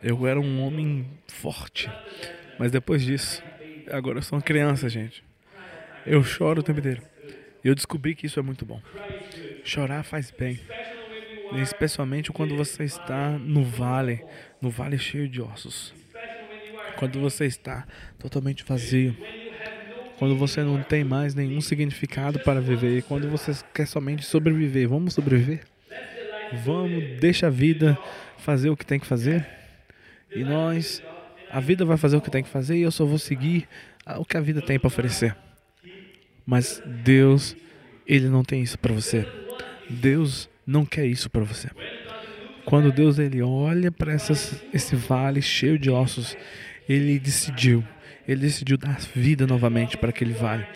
Eu 0.00 0.24
era 0.24 0.38
um 0.40 0.62
homem 0.62 1.04
forte. 1.26 1.90
Mas 2.60 2.70
depois 2.70 3.02
disso, 3.02 3.42
agora 3.90 4.18
eu 4.18 4.22
sou 4.22 4.38
uma 4.38 4.42
criança, 4.44 4.88
gente. 4.88 5.24
Eu 6.06 6.22
choro 6.22 6.60
o 6.60 6.62
tempo 6.62 6.78
inteiro. 6.78 7.02
Eu 7.64 7.74
descobri 7.74 8.14
que 8.14 8.26
isso 8.26 8.38
é 8.38 8.42
muito 8.42 8.64
bom. 8.64 8.80
Chorar 9.64 10.04
faz 10.04 10.30
bem. 10.30 10.60
Especialmente 11.54 12.32
quando 12.32 12.56
você 12.56 12.84
está 12.84 13.30
no 13.38 13.62
vale, 13.62 14.24
no 14.60 14.70
vale 14.70 14.98
cheio 14.98 15.28
de 15.28 15.40
ossos. 15.40 15.94
Quando 16.96 17.20
você 17.20 17.46
está 17.46 17.86
totalmente 18.18 18.64
vazio 18.64 19.16
quando 20.18 20.34
você 20.36 20.62
não 20.62 20.82
tem 20.82 21.04
mais 21.04 21.34
nenhum 21.34 21.60
significado 21.60 22.40
para 22.40 22.60
viver, 22.60 23.02
quando 23.02 23.28
você 23.28 23.52
quer 23.74 23.86
somente 23.86 24.24
sobreviver, 24.24 24.88
vamos 24.88 25.14
sobreviver? 25.14 25.60
Vamos, 26.64 27.20
deixa 27.20 27.48
a 27.48 27.50
vida 27.50 27.98
fazer 28.38 28.70
o 28.70 28.76
que 28.76 28.86
tem 28.86 28.98
que 28.98 29.06
fazer. 29.06 29.46
E 30.34 30.42
nós, 30.42 31.02
a 31.50 31.60
vida 31.60 31.84
vai 31.84 31.96
fazer 31.96 32.16
o 32.16 32.20
que 32.20 32.30
tem 32.30 32.42
que 32.42 32.48
fazer 32.48 32.76
e 32.76 32.82
eu 32.82 32.90
só 32.90 33.04
vou 33.04 33.18
seguir 33.18 33.68
o 34.18 34.24
que 34.24 34.36
a 34.36 34.40
vida 34.40 34.62
tem 34.62 34.78
para 34.78 34.86
oferecer. 34.86 35.36
Mas 36.46 36.82
Deus, 37.04 37.54
ele 38.06 38.28
não 38.28 38.42
tem 38.42 38.62
isso 38.62 38.78
para 38.78 38.94
você. 38.94 39.26
Deus 39.90 40.48
não 40.66 40.84
quer 40.84 41.06
isso 41.06 41.30
para 41.30 41.44
você. 41.44 41.68
Quando 42.64 42.90
Deus 42.90 43.18
ele 43.18 43.42
olha 43.42 43.92
para 43.92 44.14
esse 44.14 44.96
vale 44.96 45.40
cheio 45.40 45.78
de 45.78 45.88
ossos, 45.90 46.36
ele 46.88 47.18
decidiu 47.18 47.84
ele 48.26 48.40
decidiu 48.40 48.76
dar 48.76 48.98
vida 49.14 49.46
novamente 49.46 49.96
para 49.96 50.10
aquele 50.10 50.32
vale. 50.32 50.66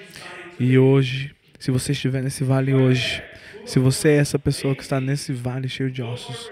E 0.58 0.78
hoje, 0.78 1.34
se 1.58 1.70
você 1.70 1.92
estiver 1.92 2.22
nesse 2.22 2.44
vale 2.44 2.72
hoje, 2.72 3.22
se 3.66 3.78
você 3.78 4.10
é 4.10 4.16
essa 4.16 4.38
pessoa 4.38 4.74
que 4.74 4.82
está 4.82 5.00
nesse 5.00 5.32
vale 5.32 5.68
cheio 5.68 5.90
de 5.90 6.02
ossos, 6.02 6.50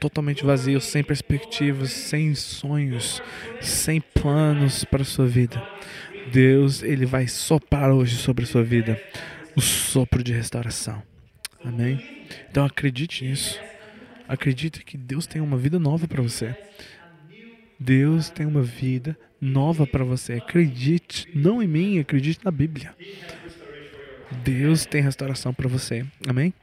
totalmente 0.00 0.44
vazio, 0.44 0.80
sem 0.80 1.04
perspectivas, 1.04 1.90
sem 1.90 2.34
sonhos, 2.34 3.22
sem 3.60 4.00
planos 4.00 4.84
para 4.84 5.02
a 5.02 5.04
sua 5.04 5.26
vida, 5.26 5.62
Deus, 6.32 6.82
ele 6.82 7.04
vai 7.04 7.28
soprar 7.28 7.92
hoje 7.92 8.16
sobre 8.16 8.44
a 8.44 8.46
sua 8.46 8.62
vida 8.62 9.00
o 9.54 9.60
sopro 9.60 10.22
de 10.22 10.32
restauração. 10.32 11.02
Amém? 11.62 12.21
Então 12.50 12.64
acredite 12.64 13.24
nisso. 13.24 13.60
Acredite 14.28 14.84
que 14.84 14.96
Deus 14.96 15.26
tem 15.26 15.42
uma 15.42 15.56
vida 15.56 15.78
nova 15.78 16.06
para 16.06 16.22
você. 16.22 16.56
Deus 17.78 18.30
tem 18.30 18.46
uma 18.46 18.62
vida 18.62 19.18
nova 19.40 19.86
para 19.86 20.04
você. 20.04 20.34
Acredite, 20.34 21.28
não 21.34 21.62
em 21.62 21.66
mim, 21.66 21.98
acredite 21.98 22.44
na 22.44 22.50
Bíblia. 22.50 22.94
Deus 24.44 24.86
tem 24.86 25.02
restauração 25.02 25.52
para 25.52 25.68
você. 25.68 26.06
Amém? 26.26 26.54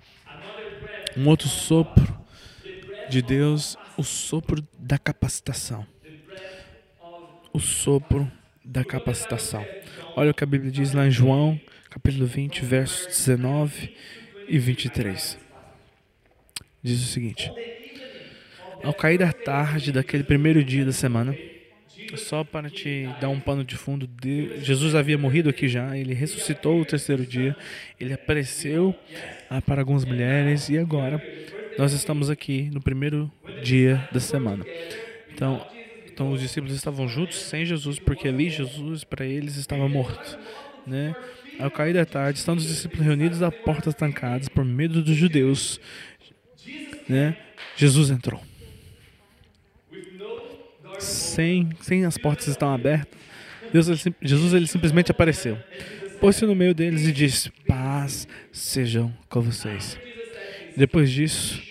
Um 1.17 1.27
outro 1.27 1.47
sopro 1.47 2.17
de 3.10 3.21
Deus, 3.21 3.77
o 3.97 4.03
sopro 4.03 4.65
da 4.77 4.97
capacitação. 4.97 5.86
O 7.51 7.60
sopro 7.60 8.32
da 8.63 8.84
capacitação. 8.84 9.65
Olha 10.15 10.32
o 10.32 10.34
que 10.34 10.43
a 10.43 10.47
Bíblia 10.47 10.71
diz 10.71 10.93
lá 10.93 11.05
em 11.05 11.12
João, 11.12 11.60
capítulo 11.89 12.25
20, 12.25 12.63
versos 12.63 13.08
19 13.08 13.93
e 14.47 14.58
23. 14.58 15.48
Diz 16.82 17.02
o 17.02 17.08
seguinte: 17.08 17.52
Ao 18.84 18.94
cair 18.94 19.18
da 19.18 19.34
tarde 19.34 19.92
daquele 19.92 20.24
primeiro 20.24 20.63
dia 20.63 20.86
da 20.86 20.92
semana, 20.92 21.36
só 22.15 22.44
para 22.44 22.70
te 22.70 23.08
dar 23.20 23.30
um 23.30 23.39
pano 23.39 23.63
de 23.63 23.76
fundo, 23.76 24.10
Jesus 24.62 24.96
havia 24.96 25.18
morrido 25.18 25.50
aqui 25.50 25.68
já, 25.68 25.98
ele 25.98 26.13
ressuscitou 26.13 26.80
o 26.80 26.86
terceiro 26.86 27.26
dia, 27.26 27.56
ele 28.00 28.13
apareceu 28.13 28.96
ah, 29.50 29.62
para 29.62 29.82
algumas 29.82 30.06
mulheres 30.06 30.70
e 30.70 30.78
agora 30.78 31.22
nós 31.78 31.94
estamos 31.94 32.30
aqui 32.30 32.70
no 32.74 32.82
primeiro 32.82 33.32
dia 33.62 34.08
da 34.12 34.20
semana. 34.20 34.65
Então, 35.32 35.65
então 36.12 36.32
os 36.32 36.42
discípulos 36.42 36.76
estavam 36.76 37.08
juntos 37.08 37.38
sem 37.38 37.65
Jesus, 37.65 38.00
porque 38.00 38.28
ali 38.28 38.50
Jesus 38.50 39.04
para 39.04 39.26
eles 39.26 39.56
estava 39.56 39.88
morto, 39.88 40.38
né? 40.86 41.15
Ao 41.60 41.70
cair 41.70 41.94
da 41.94 42.06
tarde, 42.06 42.39
estão 42.39 42.56
os 42.56 42.65
discípulos 42.65 43.06
reunidos 43.06 43.42
a 43.42 43.52
portas 43.52 43.94
trancadas 43.94 44.48
por 44.48 44.63
medo 44.63 45.04
dos 45.04 45.15
judeus, 45.15 45.80
né? 47.10 47.36
Jesus 47.76 48.12
entrou 48.12 48.41
sem, 51.02 51.69
sem 51.82 52.06
as 52.06 52.17
portas 52.17 52.48
estão 52.48 52.74
abertas, 52.74 53.17
Deus, 53.72 53.88
ele, 53.88 54.15
Jesus 54.22 54.54
ele 54.54 54.67
simplesmente 54.67 55.12
apareceu, 55.12 55.58
pôs-se 56.19 56.45
no 56.45 56.56
meio 56.56 56.74
deles 56.74 57.08
e 57.08 57.12
disse: 57.12 57.52
Paz 57.67 58.28
sejam 58.52 59.13
com 59.30 59.41
vocês. 59.41 59.98
Depois 60.76 61.10
disso, 61.12 61.62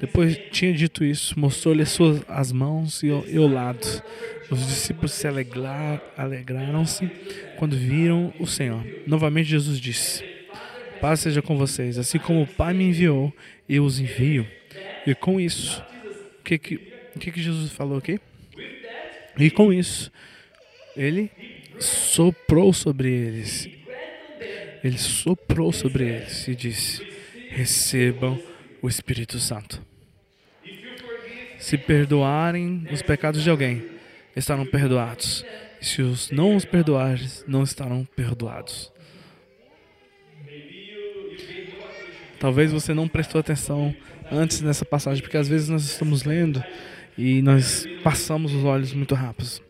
depois 0.00 0.38
tinha 0.50 0.72
dito 0.72 1.04
isso, 1.04 1.38
mostrou-lhe 1.38 1.82
as 2.28 2.52
mãos 2.52 3.02
e 3.02 3.06
e 3.06 3.38
o 3.38 3.46
lado. 3.46 3.86
Os 4.50 4.66
discípulos 4.66 5.12
se 5.12 5.26
alegrar, 5.26 6.02
alegraram-se 6.16 7.10
quando 7.56 7.76
viram 7.76 8.32
o 8.38 8.46
Senhor. 8.46 8.84
Novamente 9.06 9.48
Jesus 9.48 9.78
disse: 9.78 10.24
Paz 11.00 11.20
seja 11.20 11.42
com 11.42 11.56
vocês. 11.56 11.98
Assim 11.98 12.18
como 12.18 12.42
o 12.42 12.46
Pai 12.46 12.72
me 12.74 12.84
enviou, 12.84 13.32
eu 13.68 13.84
os 13.84 13.98
envio. 13.98 14.46
E 15.06 15.14
com 15.14 15.40
isso, 15.40 15.82
o 16.40 16.42
que 16.42 16.58
que, 16.58 16.78
que, 17.18 17.32
que 17.32 17.42
Jesus 17.42 17.72
falou 17.72 17.98
aqui? 17.98 18.20
E 19.38 19.50
com 19.50 19.72
isso, 19.72 20.10
ele 20.96 21.30
soprou 21.78 22.72
sobre 22.72 23.10
eles. 23.10 23.68
Ele 24.82 24.98
soprou 24.98 25.72
sobre 25.72 26.04
eles 26.04 26.46
e 26.48 26.54
disse: 26.54 27.06
Recebam 27.50 28.40
o 28.80 28.88
Espírito 28.88 29.38
Santo. 29.38 29.82
Se 31.58 31.78
perdoarem 31.78 32.86
os 32.92 33.00
pecados 33.00 33.42
de 33.42 33.50
alguém, 33.50 33.82
estarão 34.36 34.66
perdoados. 34.66 35.44
Se 35.80 36.02
os 36.02 36.30
não 36.30 36.56
os 36.56 36.64
perdoares, 36.64 37.44
não 37.46 37.62
estarão 37.62 38.04
perdoados. 38.16 38.92
Talvez 42.44 42.70
você 42.70 42.92
não 42.92 43.08
prestou 43.08 43.40
atenção 43.40 43.96
antes 44.30 44.60
nessa 44.60 44.84
passagem, 44.84 45.22
porque 45.22 45.38
às 45.38 45.48
vezes 45.48 45.70
nós 45.70 45.82
estamos 45.82 46.24
lendo 46.24 46.62
e 47.16 47.40
nós 47.40 47.86
passamos 48.02 48.52
os 48.52 48.62
olhos 48.64 48.92
muito 48.92 49.14
rápidos. 49.14 49.62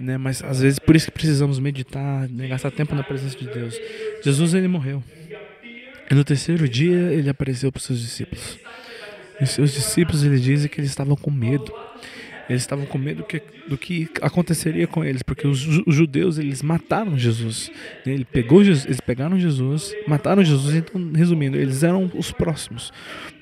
né? 0.00 0.16
Mas 0.16 0.42
às 0.42 0.62
vezes 0.62 0.78
por 0.78 0.96
isso 0.96 1.08
que 1.08 1.12
precisamos 1.12 1.58
meditar, 1.58 2.30
né? 2.30 2.48
gastar 2.48 2.70
tempo 2.70 2.94
na 2.94 3.02
presença 3.02 3.36
de 3.36 3.46
Deus. 3.46 3.78
Jesus 4.24 4.54
ele 4.54 4.68
morreu. 4.68 5.04
E 6.10 6.14
no 6.14 6.24
terceiro 6.24 6.66
dia 6.66 7.12
ele 7.12 7.28
apareceu 7.28 7.70
para 7.70 7.78
os 7.78 7.84
seus 7.84 8.00
discípulos. 8.00 8.58
E 9.38 9.46
seus 9.46 9.74
discípulos 9.74 10.24
ele 10.24 10.40
dizem 10.40 10.70
que 10.70 10.80
eles 10.80 10.88
estavam 10.88 11.14
com 11.14 11.30
medo. 11.30 11.70
Eles 12.48 12.62
estavam 12.62 12.86
com 12.86 12.96
medo 12.96 13.18
do 13.18 13.24
que, 13.24 13.42
do 13.68 13.76
que 13.76 14.08
aconteceria 14.22 14.86
com 14.86 15.04
eles, 15.04 15.22
porque 15.22 15.46
os, 15.46 15.66
os 15.84 15.94
judeus 15.94 16.38
eles 16.38 16.62
mataram 16.62 17.18
Jesus. 17.18 17.70
Ele 18.04 18.24
pegou 18.24 18.62
Jesus, 18.62 18.84
eles 18.84 19.00
pegaram 19.00 19.38
Jesus, 19.38 19.94
mataram 20.06 20.44
Jesus. 20.44 20.74
Então, 20.74 21.12
resumindo, 21.12 21.56
eles 21.56 21.82
eram 21.82 22.10
os 22.14 22.30
próximos. 22.30 22.92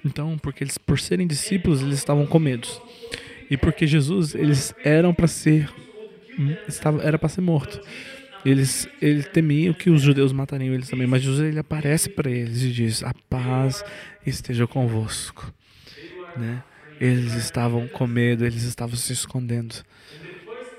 Então, 0.05 0.39
porque 0.39 0.65
eles 0.65 0.79
por 0.79 0.99
serem 0.99 1.27
discípulos 1.27 1.83
eles 1.83 1.99
estavam 1.99 2.27
com 2.27 2.39
medo. 2.39 2.67
E 3.51 3.57
porque 3.57 3.87
Jesus 3.87 4.35
eles 4.35 4.75
eram 4.83 5.13
para 5.13 5.27
ser 5.27 5.69
estava 6.67 7.03
era 7.03 7.19
para 7.19 7.29
ser 7.29 7.43
morto. 7.43 7.81
Eles, 8.45 8.87
eles 9.01 9.27
temiam 9.29 9.73
que 9.73 9.89
os 9.89 10.03
judeus 10.03 10.31
matariam 10.31 10.75
eles 10.75 10.91
também, 10.91 11.07
mas 11.07 11.23
Jesus 11.23 11.49
ele 11.49 11.59
aparece 11.59 12.11
para 12.11 12.31
eles 12.31 12.63
e 12.63 12.71
diz: 12.71 13.03
A 13.03 13.13
paz 13.29 13.83
esteja 14.27 14.67
convosco. 14.67 15.51
Né? 16.37 16.63
Eles 17.01 17.35
estavam 17.35 17.89
com 17.89 18.07
medo, 18.07 18.45
eles 18.45 18.63
estavam 18.63 18.97
se 18.97 19.13
escondendo. 19.13 19.75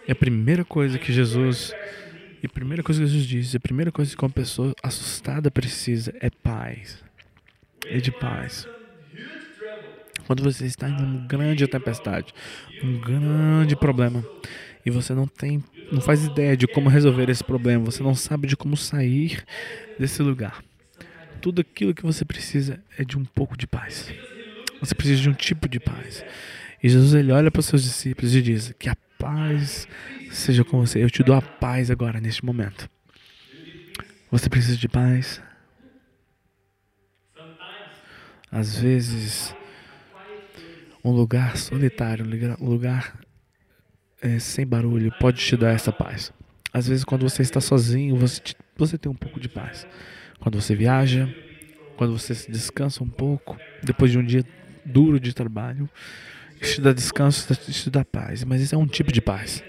E 0.07 0.11
a 0.11 0.15
primeira 0.15 0.63
coisa 0.63 0.99
que 0.99 1.11
Jesus, 1.11 1.73
e 2.41 2.45
a 2.45 2.49
primeira 2.49 2.83
coisa 2.83 3.01
que 3.01 3.07
Jesus 3.07 3.27
diz, 3.27 3.55
a 3.55 3.59
primeira 3.59 3.91
coisa 3.91 4.15
que 4.15 4.23
uma 4.23 4.29
pessoa 4.29 4.73
assustada 4.83 5.49
precisa 5.49 6.13
é 6.19 6.29
paz. 6.29 7.03
É 7.87 7.97
de 7.97 8.11
paz. 8.11 8.67
Quando 10.27 10.43
você 10.43 10.65
está 10.65 10.89
em 10.89 10.93
uma 10.93 11.27
grande 11.27 11.67
tempestade, 11.67 12.33
um 12.83 12.99
grande 12.99 13.75
problema, 13.75 14.25
e 14.85 14.89
você 14.89 15.13
não 15.13 15.27
tem, 15.27 15.63
não 15.91 16.01
faz 16.01 16.23
ideia 16.23 16.55
de 16.55 16.67
como 16.67 16.89
resolver 16.89 17.29
esse 17.29 17.43
problema, 17.43 17.85
você 17.85 18.01
não 18.01 18.15
sabe 18.15 18.47
de 18.47 18.55
como 18.55 18.77
sair 18.77 19.43
desse 19.99 20.21
lugar. 20.21 20.63
Tudo 21.41 21.61
aquilo 21.61 21.93
que 21.93 22.03
você 22.03 22.25
precisa 22.25 22.79
é 22.97 23.03
de 23.03 23.17
um 23.17 23.25
pouco 23.25 23.57
de 23.57 23.67
paz. 23.67 24.11
Você 24.85 24.93
precisa 24.93 25.21
de 25.21 25.29
um 25.29 25.33
tipo 25.33 25.67
de 25.67 25.79
paz. 25.79 26.23
E 26.81 26.87
Jesus 26.87 27.13
ele 27.13 27.31
olha 27.31 27.49
para 27.49 27.59
os 27.59 27.65
seus 27.65 27.83
discípulos 27.83 28.35
e 28.35 28.41
diz: 28.41 28.73
Que 28.77 28.89
a 28.89 28.95
paz 29.17 29.87
seja 30.31 30.63
com 30.63 30.79
você. 30.79 31.03
Eu 31.03 31.09
te 31.09 31.23
dou 31.23 31.35
a 31.35 31.41
paz 31.41 31.89
agora 31.89 32.19
neste 32.21 32.45
momento. 32.45 32.87
Você 34.29 34.49
precisa 34.49 34.77
de 34.77 34.87
paz? 34.87 35.41
Às 38.51 38.77
vezes, 38.77 39.55
um 41.03 41.11
lugar 41.11 41.57
solitário, 41.57 42.25
um 42.59 42.69
lugar 42.69 43.19
é, 44.21 44.39
sem 44.39 44.65
barulho 44.65 45.11
pode 45.19 45.43
te 45.43 45.57
dar 45.57 45.71
essa 45.71 45.91
paz. 45.91 46.31
Às 46.71 46.87
vezes, 46.87 47.03
quando 47.03 47.27
você 47.27 47.41
está 47.41 47.59
sozinho, 47.59 48.15
você, 48.15 48.41
te, 48.41 48.55
você 48.77 48.97
tem 48.97 49.11
um 49.11 49.15
pouco 49.15 49.39
de 49.39 49.49
paz. 49.49 49.87
Quando 50.39 50.61
você 50.61 50.75
viaja, 50.75 51.33
quando 51.97 52.17
você 52.17 52.33
descansa 52.51 53.03
um 53.03 53.09
pouco, 53.09 53.57
depois 53.83 54.11
de 54.11 54.19
um 54.19 54.23
dia 54.23 54.43
duro 54.85 55.19
de 55.19 55.33
trabalho, 55.33 55.89
isso 56.61 56.81
dá 56.81 56.93
descanso, 56.93 57.51
isso 57.67 57.89
dá 57.89 58.03
paz. 58.05 58.43
Mas 58.43 58.61
isso 58.61 58.75
é 58.75 58.77
um 58.77 58.87
tipo 58.87 59.11
de 59.11 59.21
paz. 59.21 59.63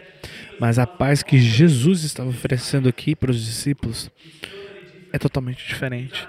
Mas 0.59 0.79
a 0.79 0.87
paz 0.87 1.23
que 1.23 1.39
Jesus 1.39 2.05
estava 2.05 2.31
oferecendo 2.31 2.89
aqui 2.89 3.15
para 3.15 3.31
os 3.31 3.45
discípulos 3.45 4.11
é 5.13 5.19
totalmente 5.19 5.67
diferente. 5.67 6.27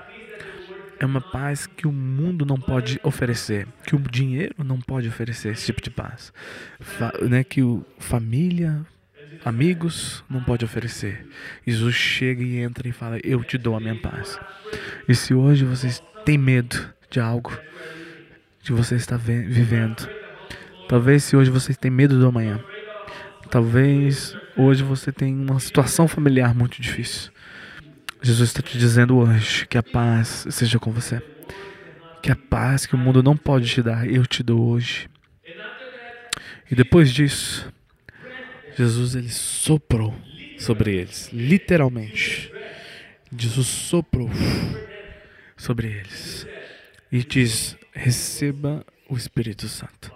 É 0.99 1.05
uma 1.05 1.21
paz 1.21 1.67
que 1.67 1.87
o 1.87 1.91
mundo 1.91 2.45
não 2.45 2.59
pode 2.59 2.99
oferecer, 3.03 3.67
que 3.85 3.95
o 3.95 3.99
dinheiro 3.99 4.55
não 4.63 4.81
pode 4.81 5.07
oferecer 5.07 5.51
esse 5.51 5.67
tipo 5.67 5.81
de 5.81 5.91
paz, 5.91 6.33
Fa 6.79 7.13
né, 7.21 7.43
que 7.43 7.61
o 7.61 7.85
família, 7.99 8.83
amigos 9.45 10.23
não 10.27 10.43
pode 10.43 10.65
oferecer. 10.65 11.27
Jesus 11.65 11.93
chega 11.93 12.43
e 12.43 12.57
entra 12.57 12.87
e 12.87 12.91
fala: 12.91 13.19
Eu 13.23 13.43
te 13.43 13.59
dou 13.59 13.75
a 13.75 13.79
minha 13.79 13.95
paz. 13.95 14.39
E 15.07 15.13
se 15.13 15.35
hoje 15.35 15.63
vocês 15.63 16.01
têm 16.25 16.37
medo 16.37 16.89
de 17.11 17.19
algo 17.19 17.55
que 18.67 18.73
você 18.73 18.95
está 18.95 19.15
vivendo, 19.15 20.09
talvez 20.89 21.23
se 21.23 21.37
hoje 21.37 21.49
vocês 21.49 21.77
têm 21.77 21.89
medo 21.89 22.19
do 22.19 22.27
amanhã, 22.27 22.61
talvez 23.49 24.35
hoje 24.57 24.83
você 24.83 25.09
tem 25.09 25.33
uma 25.33 25.57
situação 25.57 26.05
familiar 26.05 26.53
muito 26.53 26.81
difícil. 26.81 27.31
Jesus 28.21 28.49
está 28.49 28.61
te 28.61 28.77
dizendo 28.77 29.17
hoje 29.19 29.65
que 29.67 29.77
a 29.77 29.83
paz 29.83 30.47
seja 30.49 30.77
com 30.79 30.91
você. 30.91 31.21
Que 32.21 32.29
a 32.29 32.35
paz 32.35 32.85
que 32.85 32.93
o 32.93 32.97
mundo 32.97 33.23
não 33.23 33.37
pode 33.37 33.69
te 33.69 33.81
dar, 33.81 34.05
eu 34.05 34.25
te 34.25 34.43
dou 34.43 34.59
hoje. 34.59 35.07
E 36.69 36.75
depois 36.75 37.13
disso, 37.13 37.71
Jesus 38.75 39.15
ele 39.15 39.29
soprou 39.29 40.13
sobre 40.59 40.93
eles, 40.93 41.29
literalmente. 41.31 42.51
Jesus 43.33 43.67
soprou 43.67 44.29
sobre 45.55 45.87
eles 45.87 46.45
e 47.09 47.23
diz: 47.23 47.77
receba 47.97 48.85
o 49.09 49.17
Espírito 49.17 49.67
Santo. 49.67 50.11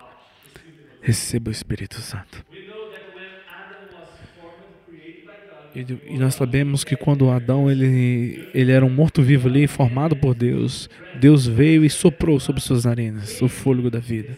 Receba 1.02 1.50
o 1.50 1.52
Espírito 1.52 2.00
Santo. 2.00 2.46
E, 5.74 6.18
nós 6.18 6.36
sabemos 6.36 6.84
que 6.84 6.96
quando 6.96 7.32
Adão 7.32 7.72
ele, 7.72 8.48
ele 8.54 8.72
era 8.72 8.86
um 8.86 8.90
morto-vivo 8.90 9.48
ali, 9.48 9.68
formado 9.68 10.16
por 10.16 10.36
Deus, 10.36 10.90
Deus 11.20 11.48
veio 11.48 11.84
e 11.84 11.90
soprou 11.90 12.40
sobre 12.40 12.62
suas 12.62 12.86
narinas 12.86 13.42
o 13.42 13.48
fôlego 13.48 13.90
da 13.90 14.00
vida. 14.00 14.38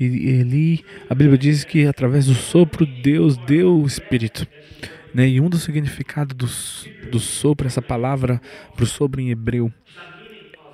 E 0.00 0.28
ele, 0.30 0.84
a 1.10 1.14
Bíblia 1.14 1.36
diz 1.36 1.64
que 1.64 1.86
através 1.86 2.26
do 2.26 2.34
sopro 2.34 2.86
Deus 2.86 3.36
deu 3.36 3.80
o 3.80 3.86
Espírito. 3.86 4.46
Né? 5.12 5.28
E 5.28 5.40
um 5.40 5.50
dos 5.50 5.62
significados 5.62 6.34
do, 6.34 7.10
do 7.10 7.20
sopro, 7.20 7.66
essa 7.66 7.82
palavra 7.82 8.40
para 8.74 8.84
o 8.84 8.86
sopro 8.86 9.20
em 9.20 9.30
hebreu, 9.30 9.70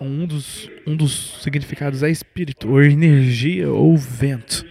um 0.01 0.27
dos, 0.27 0.71
um 0.87 0.97
dos 0.97 1.43
significados 1.43 2.03
é 2.03 2.11
espírito, 2.11 2.71
ou 2.71 2.83
energia, 2.83 3.71
ou 3.71 3.97
vento. 3.97 4.65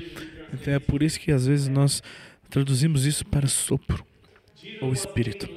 Então 0.53 0.73
é 0.73 0.79
por 0.79 1.03
isso 1.03 1.19
que 1.19 1.31
às 1.31 1.47
vezes 1.47 1.67
nós 1.67 2.01
traduzimos 2.49 3.05
isso 3.05 3.25
para 3.25 3.47
sopro 3.47 4.05
ou 4.81 4.93
espírito. 4.93 5.49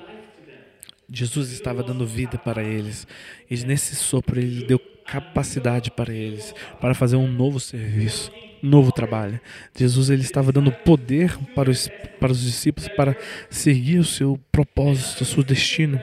Jesus 1.13 1.51
estava 1.51 1.83
dando 1.83 2.07
vida 2.07 2.39
para 2.39 2.63
eles 2.63 3.07
e 3.51 3.57
nesse 3.65 3.97
sopro 3.97 4.39
ele 4.39 4.65
deu 4.65 4.79
capacidade 5.05 5.91
para 5.91 6.13
eles 6.13 6.55
para 6.81 6.95
fazer 6.95 7.17
um 7.17 7.27
novo 7.27 7.59
serviço, 7.59 8.31
um 8.63 8.69
novo 8.69 8.93
trabalho. 8.93 9.41
Jesus 9.77 10.09
ele 10.09 10.23
estava 10.23 10.53
dando 10.53 10.71
poder 10.71 11.37
para 11.55 11.69
os, 11.69 11.89
para 12.21 12.31
os 12.31 12.41
discípulos 12.41 12.89
para 12.91 13.17
seguir 13.49 13.99
o 13.99 14.05
seu 14.05 14.39
propósito, 14.53 15.23
o 15.23 15.27
seu 15.27 15.43
destino. 15.43 16.01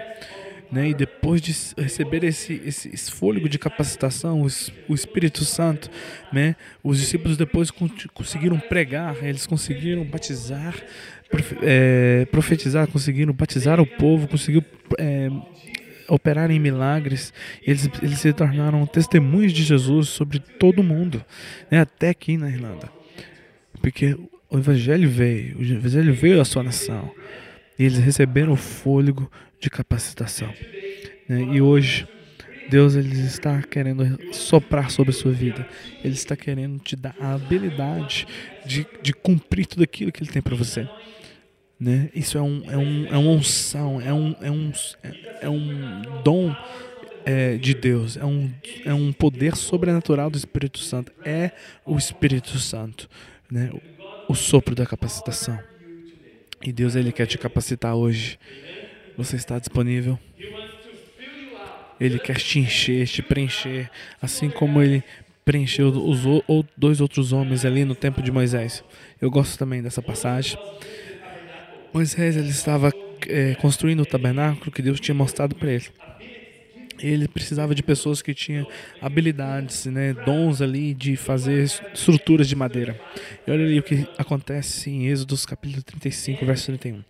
Né? 0.72 0.90
E 0.90 0.94
depois 0.94 1.42
de 1.42 1.56
receber 1.82 2.24
esse, 2.24 2.62
esse, 2.66 3.12
fôlego 3.12 3.48
de 3.48 3.58
capacitação, 3.58 4.42
o, 4.42 4.48
o 4.90 4.94
Espírito 4.94 5.46
Santo, 5.46 5.90
né? 6.32 6.56
os 6.84 7.00
discípulos 7.00 7.38
depois 7.38 7.72
conseguiram 8.14 8.60
pregar, 8.60 9.24
eles 9.24 9.48
conseguiram 9.48 10.04
batizar, 10.04 10.76
é, 11.62 12.28
profetizar, 12.32 12.88
conseguiram 12.88 13.34
batizar 13.34 13.80
o 13.80 13.86
povo, 13.86 14.28
conseguiu 14.28 14.64
é, 15.00 15.30
operar 16.10 16.52
em 16.52 16.60
milagres. 16.60 17.34
Eles, 17.66 17.90
eles 18.02 18.20
se 18.20 18.34
tornaram 18.34 18.86
testemunhos 18.86 19.54
de 19.54 19.64
Jesus 19.64 20.10
sobre 20.10 20.40
todo 20.40 20.80
o 20.80 20.84
mundo, 20.84 21.24
né? 21.72 21.80
até 21.80 22.10
aqui 22.10 22.38
na 22.38 22.50
Irlanda. 22.50 22.90
Porque 23.82 24.18
o 24.50 24.58
Evangelho 24.58 25.10
veio, 25.10 25.58
o 25.58 25.64
Evangelho 25.64 26.14
veio 26.14 26.42
à 26.42 26.46
sua 26.46 26.64
nação. 26.64 27.12
E 27.80 27.84
eles 27.84 28.00
receberam 28.00 28.54
o 28.54 28.58
fôlego 28.58 29.30
de 29.60 29.70
capacitação. 29.70 30.54
Né? 31.28 31.42
E 31.54 31.62
hoje, 31.62 32.08
Deus 32.70 32.96
ele 32.96 33.20
está 33.20 33.62
querendo 33.62 34.34
soprar 34.34 34.92
sobre 34.92 35.12
a 35.12 35.14
sua 35.14 35.32
vida. 35.32 35.68
Ele 36.04 36.14
está 36.14 36.36
querendo 36.36 36.80
te 36.80 36.96
dar 36.96 37.16
a 37.20 37.34
habilidade 37.34 38.28
de, 38.66 38.86
de 39.02 39.14
cumprir 39.14 39.66
tudo 39.66 39.84
aquilo 39.84 40.12
que 40.12 40.24
Ele 40.24 40.32
tem 40.32 40.42
para 40.42 40.56
você. 40.56 40.88
Né? 41.80 42.10
Isso 42.14 42.38
é, 42.38 42.42
um, 42.42 42.64
é, 42.70 42.78
um, 42.78 43.08
é 43.08 43.18
uma 43.18 43.32
unção, 43.32 44.02
é 44.02 44.12
um, 44.12 44.36
é 44.42 44.52
um, 44.52 44.72
é 45.42 45.50
um 45.50 46.02
dom 46.24 46.56
é, 47.24 47.58
de 47.58 47.74
Deus, 47.74 48.18
é 48.18 48.26
um, 48.26 48.50
é 48.86 48.94
um 48.94 49.12
poder 49.12 49.56
sobrenatural 49.56 50.30
do 50.30 50.38
Espírito 50.38 50.80
Santo. 50.80 51.12
É 51.24 51.52
o 51.86 51.98
Espírito 51.98 52.58
Santo, 52.58 53.10
né? 53.52 53.70
o, 54.28 54.34
sopro 54.34 54.74
da 54.74 54.86
capacitação. 54.86 55.60
E 56.64 56.72
Deus 56.72 56.96
ele 56.96 57.12
quer 57.12 57.28
te 57.28 57.38
capacitar 57.38 57.96
hoje. 57.96 58.40
Você 59.18 59.36
está 59.36 59.58
disponível? 59.58 60.20
Ele 62.00 62.20
quer 62.20 62.38
te 62.38 62.60
encher, 62.60 63.08
te 63.08 63.24
preencher, 63.24 63.90
assim 64.22 64.50
como 64.50 64.82
ele 64.82 65.04
preencheu 65.44 65.88
os 65.88 66.20
dois 66.76 67.02
outros 67.02 67.34
homens 67.34 67.66
ali 67.66 67.84
no 67.84 67.96
tempo 67.96 68.22
de 68.22 68.32
Moisés. 68.32 68.84
Eu 69.20 69.32
gosto 69.32 69.58
também 69.58 69.82
dessa 69.82 70.02
passagem. 70.02 70.60
Moisés 71.92 72.38
ele 72.38 72.50
estava 72.50 72.94
é, 73.28 73.56
construindo 73.56 74.02
o 74.02 74.06
tabernáculo 74.06 74.72
que 74.72 74.82
Deus 74.82 75.00
tinha 75.00 75.16
mostrado 75.16 75.56
para 75.56 75.72
ele. 75.72 75.88
ele 77.00 77.28
precisava 77.28 77.74
de 77.74 77.82
pessoas 77.82 78.22
que 78.22 78.34
tinham 78.36 78.68
habilidades, 79.02 79.86
né, 79.86 80.14
dons 80.14 80.62
ali 80.62 80.94
de 80.94 81.16
fazer 81.16 81.64
estruturas 81.64 82.48
de 82.48 82.56
madeira. 82.56 83.00
E 83.48 83.50
olha 83.50 83.66
ali 83.66 83.80
o 83.80 83.84
que 83.84 84.08
acontece 84.18 84.92
em 84.92 85.08
Êxodo 85.08 85.36
capítulo 85.48 85.82
35, 85.82 86.46
verso 86.46 86.66
31. 86.68 87.04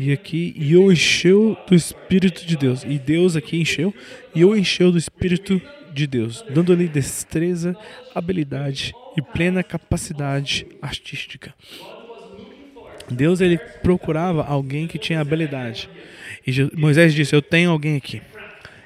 E 0.00 0.12
aqui, 0.12 0.54
e 0.56 0.74
eu 0.74 0.92
encheu 0.92 1.56
do 1.66 1.74
Espírito 1.74 2.46
de 2.46 2.56
Deus. 2.56 2.84
E 2.84 3.00
Deus 3.00 3.34
aqui 3.34 3.60
encheu, 3.60 3.92
e 4.32 4.42
eu 4.42 4.56
encheu 4.56 4.92
do 4.92 4.98
Espírito 4.98 5.60
de 5.92 6.06
Deus, 6.06 6.44
dando-lhe 6.48 6.86
destreza, 6.86 7.76
habilidade 8.14 8.94
e 9.16 9.20
plena 9.20 9.60
capacidade 9.64 10.64
artística. 10.80 11.52
Deus 13.10 13.40
ele 13.40 13.58
procurava 13.58 14.44
alguém 14.44 14.86
que 14.86 15.00
tinha 15.00 15.20
habilidade. 15.20 15.90
E 16.46 16.70
Moisés 16.78 17.12
disse: 17.12 17.34
Eu 17.34 17.42
tenho 17.42 17.72
alguém 17.72 17.96
aqui. 17.96 18.22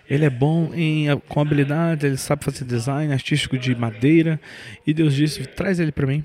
Ele 0.09 0.25
é 0.25 0.31
bom 0.31 0.73
em, 0.75 1.15
com 1.29 1.43
habilidade, 1.43 2.07
ele 2.07 2.17
sabe 2.17 2.43
fazer 2.43 2.65
design 2.65 3.13
artístico 3.13 3.59
de 3.59 3.75
madeira. 3.75 4.41
E 4.87 4.95
Deus 4.95 5.15
disse: 5.15 5.45
Traz 5.45 5.79
ele 5.79 5.93
para 5.93 6.07
mim. 6.07 6.25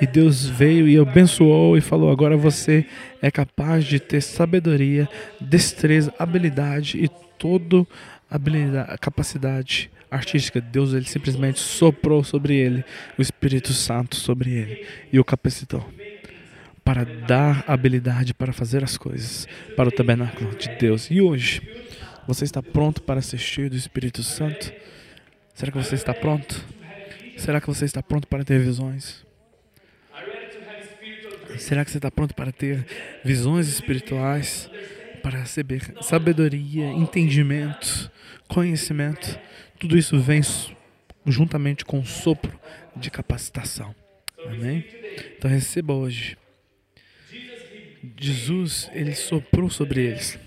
E 0.00 0.06
Deus 0.06 0.46
veio 0.46 0.88
e 0.88 0.98
abençoou 0.98 1.76
e 1.76 1.80
falou: 1.80 2.10
Agora 2.10 2.36
você 2.36 2.86
é 3.22 3.30
capaz 3.30 3.84
de 3.84 3.98
ter 4.00 4.20
sabedoria, 4.20 5.08
destreza, 5.40 6.12
habilidade 6.18 6.98
e 7.02 7.08
toda 7.38 7.86
habilidade, 8.30 8.98
capacidade 8.98 9.90
artística. 10.10 10.60
Deus 10.60 10.92
ele 10.92 11.06
simplesmente 11.06 11.60
soprou 11.60 12.24
sobre 12.24 12.56
ele 12.56 12.84
o 13.18 13.22
Espírito 13.22 13.72
Santo 13.72 14.16
sobre 14.16 14.50
ele 14.50 14.86
e 15.12 15.18
o 15.18 15.24
capacitou 15.24 15.84
para 16.84 17.04
dar 17.04 17.64
habilidade 17.66 18.34
para 18.34 18.52
fazer 18.52 18.84
as 18.84 18.98
coisas 18.98 19.48
para 19.74 19.88
o 19.88 19.92
tabernáculo 19.92 20.54
de 20.54 20.68
Deus. 20.76 21.10
E 21.10 21.20
hoje, 21.20 21.62
você 22.26 22.44
está 22.44 22.62
pronto 22.62 23.02
para 23.02 23.22
ser 23.22 23.38
cheio 23.38 23.70
do 23.70 23.76
Espírito 23.76 24.22
Santo? 24.22 24.70
Será 25.54 25.72
que 25.72 25.78
você 25.78 25.94
está 25.94 26.12
pronto? 26.12 26.62
Será 27.38 27.60
que 27.60 27.66
você 27.66 27.86
está 27.86 28.02
pronto 28.02 28.28
para 28.28 28.44
ter 28.44 28.60
visões? 28.60 29.24
Será 31.58 31.84
que 31.84 31.90
você 31.90 31.98
está 31.98 32.10
pronto 32.10 32.34
para 32.34 32.52
ter 32.52 32.86
visões 33.24 33.68
espirituais? 33.68 34.70
Para 35.22 35.38
receber 35.38 35.94
sabedoria, 36.02 36.86
entendimento, 36.86 38.10
conhecimento? 38.46 39.38
Tudo 39.78 39.96
isso 39.96 40.18
vem 40.18 40.42
juntamente 41.26 41.84
com 41.84 41.98
o 41.98 42.04
sopro 42.04 42.58
de 42.94 43.10
capacitação. 43.10 43.94
Amém? 44.46 44.84
Então 45.38 45.50
receba 45.50 45.94
hoje 45.94 46.36
Jesus, 48.18 48.90
ele 48.92 49.14
soprou 49.14 49.70
sobre 49.70 50.02
eles. 50.02 50.38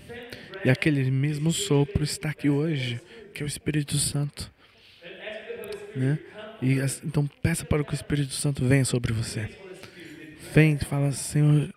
E 0.64 0.70
aquele 0.70 1.10
mesmo 1.10 1.52
sopro 1.52 2.02
está 2.02 2.30
aqui 2.30 2.48
hoje, 2.48 3.00
que 3.34 3.42
é 3.42 3.44
o 3.44 3.48
Espírito 3.48 3.96
Santo. 3.98 4.52
Né? 5.94 6.18
E 6.60 6.78
então 7.04 7.28
peça 7.42 7.64
para 7.64 7.82
que 7.84 7.92
o 7.92 7.94
Espírito 7.94 8.32
Santo 8.32 8.64
venha 8.64 8.84
sobre 8.84 9.12
você. 9.12 9.48
Vem 10.58 10.76
fala, 10.76 11.12
Senhor, 11.12 11.72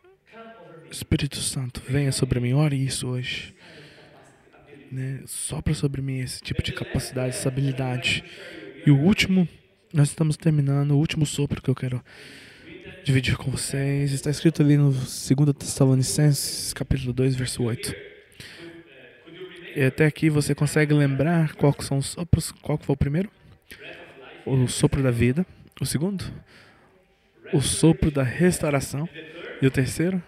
Espírito 0.89 1.38
Santo, 1.38 1.84
venha 1.88 2.12
sobre 2.12 2.39
mim. 2.39 2.54
Ore 2.54 2.76
isso 2.84 3.08
hoje. 3.08 3.54
Né? 4.91 5.22
Sopra 5.28 5.72
sobre 5.76 6.02
mim 6.02 6.17
esse 6.17 6.41
tipo 6.41 6.63
de 6.63 6.72
capacidade, 6.72 7.30
essa 7.30 7.48
habilidade. 7.48 8.24
E 8.84 8.89
o 8.89 8.98
último, 8.98 9.48
nós 9.94 10.08
estamos 10.08 10.36
terminando, 10.36 10.94
o 10.94 10.98
último 10.98 11.28
sopro 11.28 11.62
que 11.62 11.70
eu 11.70 11.76
quero 11.76 12.04
dividir 13.04 13.38
com 13.38 13.52
vocês. 13.52 14.13
Está 14.13 14.32
escrito 14.32 14.63
ali 14.63 14.78
no 14.78 14.89
2 14.89 15.06
Tessalonicenses, 15.60 16.74
capítulo 16.74 17.13
2, 17.13 17.36
verso 17.36 17.62
8. 17.62 17.96
E 19.76 19.84
até 19.84 20.08
aqui 20.08 20.28
você 20.28 20.56
consegue 20.56 20.91
lembrar 20.91 21.54
qual 21.54 21.76
são 21.82 22.00
os 22.00 22.08
sopros? 22.08 22.52
Qual 22.52 22.80
foi 22.80 22.94
o 22.96 22.98
primeiro? 22.98 23.30
O 24.44 24.67
sopro 24.67 25.04
da 25.04 25.12
vida. 25.12 25.46
O 25.80 25.86
segundo? 25.86 26.26
O 27.54 27.62
sopro 27.62 28.10
da 28.12 28.24
restauração. 28.24 29.08
E 29.62 29.68
o 29.68 29.72
terceiro? 29.72 30.22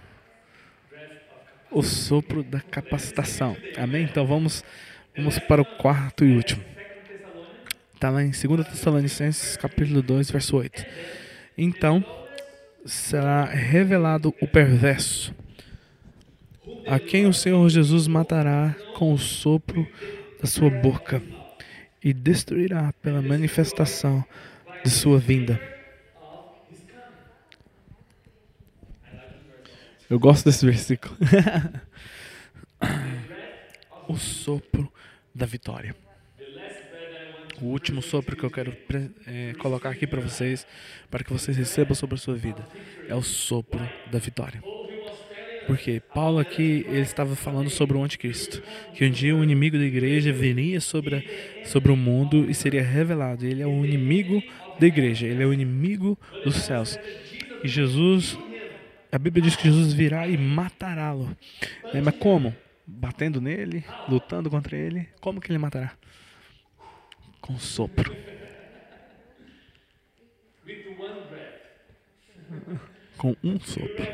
O 1.71 1.81
sopro 1.81 2.43
da 2.43 2.59
capacitação. 2.59 3.57
Amém? 3.77 4.03
Então 4.03 4.25
vamos, 4.25 4.63
vamos 5.15 5.39
para 5.39 5.61
o 5.61 5.65
quarto 5.65 6.23
e 6.23 6.35
último. 6.35 6.63
Está 7.93 8.09
lá 8.09 8.21
em 8.21 8.31
2 8.31 8.67
Tessalonicenses, 8.67 9.55
capítulo 9.55 10.01
2, 10.01 10.29
verso 10.29 10.57
8. 10.57 10.85
Então, 11.57 12.05
será 12.85 13.45
revelado 13.45 14.33
o 14.41 14.47
perverso, 14.47 15.33
a 16.85 16.99
quem 16.99 17.25
o 17.25 17.33
Senhor 17.33 17.67
Jesus 17.69 18.07
matará 18.07 18.75
com 18.97 19.13
o 19.13 19.17
sopro 19.17 19.87
da 20.39 20.47
sua 20.47 20.69
boca 20.69 21.21
e 22.03 22.13
destruirá 22.13 22.93
pela 23.01 23.21
manifestação 23.21 24.23
de 24.83 24.89
sua 24.89 25.17
vinda. 25.17 25.72
Eu 30.09 30.19
gosto 30.19 30.45
desse 30.45 30.65
versículo. 30.65 31.15
o 34.07 34.17
sopro 34.17 34.91
da 35.33 35.45
vitória 35.45 35.95
o 37.63 37.67
último 37.67 38.01
sopro 38.01 38.35
que 38.35 38.43
eu 38.43 38.51
quero 38.51 38.75
é, 39.25 39.53
colocar 39.57 39.89
aqui 39.89 40.05
para 40.05 40.19
vocês, 40.19 40.67
para 41.09 41.23
que 41.23 41.31
vocês 41.31 41.55
recebam 41.55 41.95
sobre 41.95 42.15
a 42.15 42.17
sua 42.17 42.35
vida, 42.35 42.67
é 43.07 43.15
o 43.15 43.21
sopro 43.21 43.79
da 44.11 44.19
vitória. 44.19 44.61
Porque 45.65 46.01
Paulo 46.13 46.39
aqui 46.39 46.85
ele 46.89 47.01
estava 47.01 47.37
falando 47.37 47.69
sobre 47.69 47.95
o 47.95 48.03
anticristo, 48.03 48.61
que 48.93 49.05
um 49.05 49.09
dia 49.09 49.33
o 49.33 49.41
inimigo 49.41 49.77
da 49.77 49.85
igreja 49.85 50.33
viria 50.33 50.81
sobre, 50.81 51.25
sobre 51.63 51.89
o 51.89 51.95
mundo 51.95 52.49
e 52.49 52.53
seria 52.53 52.83
revelado. 52.83 53.45
Ele 53.45 53.61
é 53.61 53.67
o 53.67 53.85
inimigo 53.85 54.43
da 54.77 54.85
igreja, 54.85 55.25
ele 55.25 55.41
é 55.41 55.45
o 55.45 55.53
inimigo 55.53 56.19
dos 56.43 56.55
céus. 56.55 56.99
E 57.63 57.67
Jesus, 57.69 58.37
a 59.15 59.19
Bíblia 59.19 59.43
diz 59.43 59.55
que 59.55 59.63
Jesus 59.63 59.93
virá 59.93 60.27
e 60.27 60.37
matará-lo. 60.37 61.35
É, 61.93 62.01
mas 62.01 62.15
como? 62.17 62.53
Batendo 62.85 63.39
nele, 63.39 63.85
lutando 64.09 64.49
contra 64.49 64.75
ele? 64.75 65.07
Como 65.21 65.39
que 65.39 65.51
ele 65.51 65.57
matará? 65.57 65.93
com 67.43 67.59
sopro. 67.59 68.15
Com 73.17 73.35
um 73.43 73.59
sopro. 73.59 74.07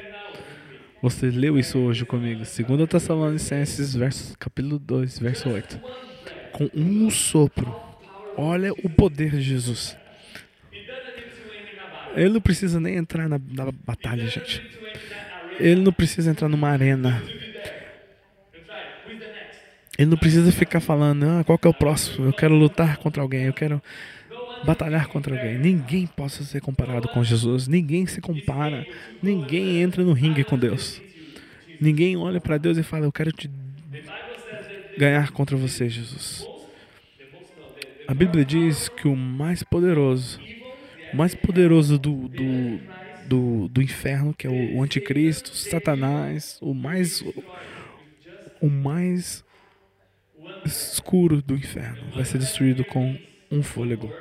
Você 1.04 1.30
leu 1.30 1.58
isso 1.58 1.78
hoje 1.78 2.06
comigo. 2.06 2.40
2 2.40 2.90
Tessalonicenses, 2.90 3.94
verso, 3.94 4.36
capítulo 4.38 4.80
2, 4.80 5.20
verso 5.20 5.48
8. 5.48 5.80
Com 6.52 6.70
um 6.74 7.12
sopro. 7.12 7.72
Olha 8.36 8.74
o 8.74 8.90
poder 8.90 9.30
de 9.30 9.42
Jesus. 9.42 9.96
Ele 12.16 12.30
não 12.30 12.42
precisa 12.42 12.80
nem 12.80 12.96
entrar 12.96 13.30
na, 13.30 13.40
na 13.52 13.72
batalha, 13.86 14.26
gente. 14.28 14.62
Ele 15.60 15.82
não 15.82 15.92
precisa 15.92 16.32
entrar 16.32 16.48
numa 16.48 16.70
arena. 16.70 17.22
Ele 19.98 20.10
não 20.10 20.18
precisa 20.18 20.52
ficar 20.52 20.80
falando, 20.80 21.26
ah, 21.26 21.44
qual 21.44 21.58
que 21.58 21.68
é 21.68 21.70
o 21.70 21.74
próximo? 21.74 22.26
Eu 22.26 22.34
quero 22.34 22.56
lutar 22.56 22.98
contra 22.98 23.22
alguém, 23.22 23.44
eu 23.44 23.54
quero 23.54 23.82
batalhar 24.66 25.08
contra 25.08 25.36
alguém. 25.36 25.58
Ninguém 25.58 26.08
possa 26.08 26.44
ser 26.44 26.62
comparado 26.62 27.08
com 27.10 27.24
Jesus. 27.24 27.68
Ninguém 27.68 28.06
se 28.06 28.22
compara. 28.22 28.86
Ninguém 29.22 29.82
entra 29.82 30.04
no 30.04 30.14
ringue 30.14 30.44
com 30.44 30.58
Deus. 30.58 31.02
Ninguém 31.82 32.16
olha 32.18 32.40
para 32.40 32.58
Deus 32.58 32.78
e 32.78 32.84
fala, 32.84 33.06
eu 33.06 33.12
quero 33.12 33.32
te 33.32 33.50
ganhar 34.98 35.32
contra 35.32 35.56
você, 35.56 35.90
Jesus. 35.90 36.48
A 38.08 38.14
Bíblia 38.14 38.44
diz 38.44 38.90
que 38.90 39.08
o 39.08 39.16
mais 39.16 39.64
poderoso, 39.64 40.40
mais 41.14 41.36
poderoso 41.36 41.98
do, 41.98 42.28
do, 42.28 42.80
do, 43.26 43.68
do 43.70 43.82
inferno, 43.82 44.34
que 44.34 44.48
é 44.48 44.50
o, 44.50 44.78
o 44.78 44.84
anticristo, 44.84 45.56
Satanás, 45.56 46.58
o 46.62 46.74
mais, 46.74 47.24
o 48.62 48.70
mais 48.70 49.44
escuro 50.66 51.42
do 51.42 51.56
inferno 51.56 52.12
vai 52.14 52.26
ser 52.26 52.38
destruído 52.38 52.84
com 52.86 53.18
um 53.52 53.64
fôlego. 53.64 54.12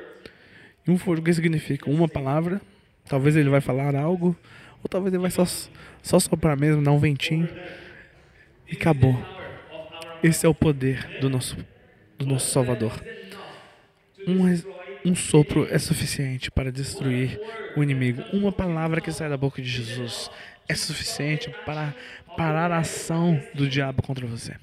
E 0.87 0.91
um 0.91 0.99
fôlego, 0.99 1.27
que 1.27 1.35
significa? 1.35 1.91
Uma 1.91 2.09
palavra, 2.09 2.61
talvez 3.09 3.37
ele 3.37 3.51
vai 3.51 3.61
falar 3.61 3.95
algo, 3.95 4.37
ou 4.83 4.89
talvez 4.89 5.13
ele 5.13 5.23
vai 5.23 5.31
só, 5.31 5.45
só 6.03 6.19
soprar 6.19 6.57
mesmo, 6.57 6.83
dar 6.83 6.93
um 6.93 6.99
ventinho, 6.99 7.49
e 8.71 8.75
acabou. 8.75 9.17
Esse 10.23 10.47
é 10.47 10.49
o 10.49 10.55
poder 10.55 11.19
do 11.21 11.29
nosso, 11.29 11.57
do 12.19 12.27
nosso 12.27 12.51
Salvador. 12.51 12.93
Um, 14.27 14.78
um 15.05 15.15
sopro 15.15 15.67
é 15.71 15.79
suficiente 15.79 16.51
para 16.51 16.73
destruir 16.73 17.41
o 17.77 17.83
inimigo. 17.83 18.23
Uma 18.33 18.53
palavra 18.53 19.01
que 19.01 19.13
sai 19.13 19.29
da 19.29 19.37
boca 19.37 19.63
de 19.63 19.69
Jesus 19.69 20.31
é 20.69 20.75
suficiente 20.75 21.51
para 21.65 21.95
parar 22.37 22.71
a 22.71 22.79
ação 22.79 23.41
do 23.55 23.69
diabo 23.69 24.03
contra 24.03 24.27
você. 24.27 24.55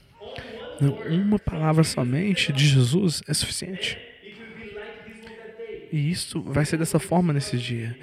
Uma 1.10 1.40
palavra 1.40 1.84
somente 1.84 2.52
de 2.52 2.66
Jesus 2.66 3.24
é 3.28 3.34
suficiente. 3.34 3.98
E 5.92 6.12
isso 6.12 6.42
vai 6.42 6.66
ser 6.66 6.78
dessa 6.78 7.00
forma 7.00 7.32
nesse 7.32 7.58
dia. 7.58 7.98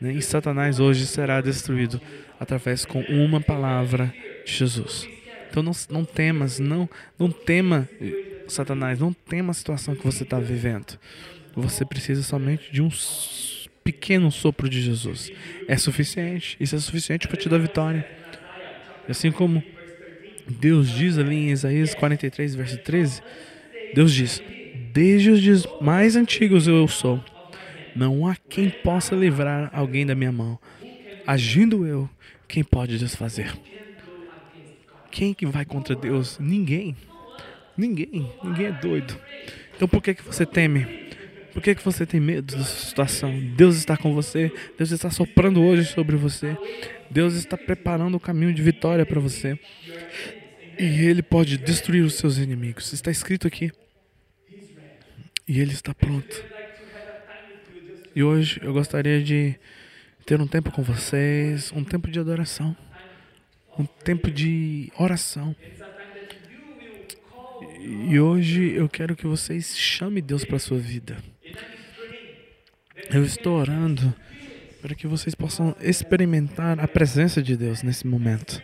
Né? 0.00 0.12
E 0.12 0.22
Satanás 0.22 0.80
hoje 0.80 1.06
será 1.06 1.40
destruído 1.40 2.00
através 2.40 2.84
com 2.84 3.00
uma 3.02 3.40
palavra 3.40 4.12
de 4.44 4.52
Jesus. 4.52 5.08
Então 5.50 5.62
não, 5.62 5.72
não 5.90 6.04
temas, 6.04 6.58
não, 6.58 6.88
não 7.18 7.30
tema, 7.30 7.88
Satanás, 8.48 8.98
não 8.98 9.12
tema 9.12 9.50
a 9.50 9.54
situação 9.54 9.94
que 9.94 10.04
você 10.04 10.22
está 10.22 10.38
vivendo. 10.38 10.98
Você 11.56 11.84
precisa 11.84 12.22
somente 12.22 12.72
de 12.72 12.82
um 12.82 12.90
pequeno 13.84 14.32
sopro 14.32 14.68
de 14.68 14.80
Jesus. 14.80 15.30
É 15.68 15.76
suficiente. 15.76 16.56
Isso 16.58 16.74
é 16.74 16.78
suficiente 16.78 17.28
para 17.28 17.36
te 17.36 17.48
dar 17.48 17.58
vitória. 17.58 18.06
Assim 19.08 19.30
como 19.30 19.62
Deus 20.48 20.90
diz 20.90 21.18
ali 21.18 21.36
em 21.36 21.50
Isaías 21.50 21.94
43, 21.94 22.54
verso 22.54 22.78
13, 22.78 23.22
Deus 23.94 24.12
diz: 24.12 24.42
Desde 24.92 25.30
os 25.30 25.40
dias 25.40 25.66
mais 25.80 26.16
antigos 26.16 26.66
eu 26.66 26.88
sou. 26.88 27.22
Não 27.94 28.26
há 28.26 28.36
quem 28.48 28.70
possa 28.70 29.14
livrar 29.14 29.70
alguém 29.72 30.04
da 30.04 30.14
minha 30.14 30.32
mão. 30.32 30.58
Agindo 31.26 31.86
eu, 31.86 32.10
quem 32.48 32.64
pode 32.64 32.98
desfazer? 32.98 33.54
Quem 35.10 35.32
que 35.32 35.46
vai 35.46 35.64
contra 35.64 35.94
Deus? 35.94 36.38
Ninguém. 36.40 36.96
Ninguém. 37.76 38.32
Ninguém 38.42 38.66
é 38.66 38.72
doido. 38.72 39.16
Então 39.76 39.86
por 39.86 40.02
que 40.02 40.14
que 40.14 40.24
você 40.24 40.44
teme? 40.44 41.03
Por 41.54 41.62
que 41.62 41.72
que 41.72 41.84
você 41.84 42.04
tem 42.04 42.18
medo 42.18 42.56
dessa 42.56 42.86
situação? 42.86 43.32
Deus 43.56 43.76
está 43.76 43.96
com 43.96 44.12
você. 44.12 44.52
Deus 44.76 44.90
está 44.90 45.08
soprando 45.08 45.62
hoje 45.62 45.84
sobre 45.84 46.16
você. 46.16 46.58
Deus 47.08 47.34
está 47.34 47.56
preparando 47.56 48.16
o 48.16 48.20
caminho 48.20 48.52
de 48.52 48.60
vitória 48.60 49.06
para 49.06 49.20
você. 49.20 49.56
E 50.76 51.06
Ele 51.06 51.22
pode 51.22 51.56
destruir 51.56 52.02
os 52.02 52.14
seus 52.14 52.38
inimigos. 52.38 52.92
Está 52.92 53.08
escrito 53.08 53.46
aqui. 53.46 53.70
E 55.46 55.60
Ele 55.60 55.72
está 55.72 55.94
pronto. 55.94 56.44
E 58.16 58.22
hoje 58.24 58.58
eu 58.60 58.72
gostaria 58.72 59.22
de 59.22 59.54
ter 60.26 60.40
um 60.40 60.48
tempo 60.48 60.72
com 60.72 60.82
vocês, 60.82 61.70
um 61.70 61.84
tempo 61.84 62.10
de 62.10 62.18
adoração, 62.18 62.76
um 63.78 63.84
tempo 63.84 64.28
de 64.28 64.90
oração. 64.98 65.54
E 68.08 68.18
hoje 68.18 68.72
eu 68.72 68.88
quero 68.88 69.14
que 69.14 69.26
vocês 69.26 69.78
chamem 69.78 70.22
Deus 70.22 70.44
para 70.44 70.58
sua 70.58 70.78
vida. 70.78 71.16
Eu 73.14 73.22
estou 73.22 73.60
orando 73.60 74.12
para 74.82 74.92
que 74.92 75.06
vocês 75.06 75.36
possam 75.36 75.72
experimentar 75.80 76.80
a 76.80 76.88
presença 76.88 77.40
de 77.40 77.56
Deus 77.56 77.80
nesse 77.80 78.04
momento. 78.08 78.60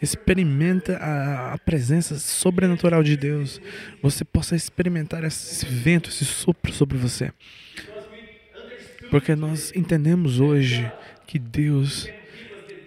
Experimenta 0.00 0.96
a, 0.96 1.52
a 1.52 1.58
presença 1.58 2.18
sobrenatural 2.18 3.02
de 3.02 3.14
Deus. 3.14 3.60
Você 4.00 4.24
possa 4.24 4.56
experimentar 4.56 5.22
esse 5.22 5.66
vento, 5.66 6.08
esse 6.08 6.24
sopro 6.24 6.72
sobre 6.72 6.96
você. 6.96 7.30
Porque 9.10 9.36
nós 9.36 9.70
entendemos 9.76 10.40
hoje 10.40 10.90
que 11.26 11.38
Deus 11.38 12.08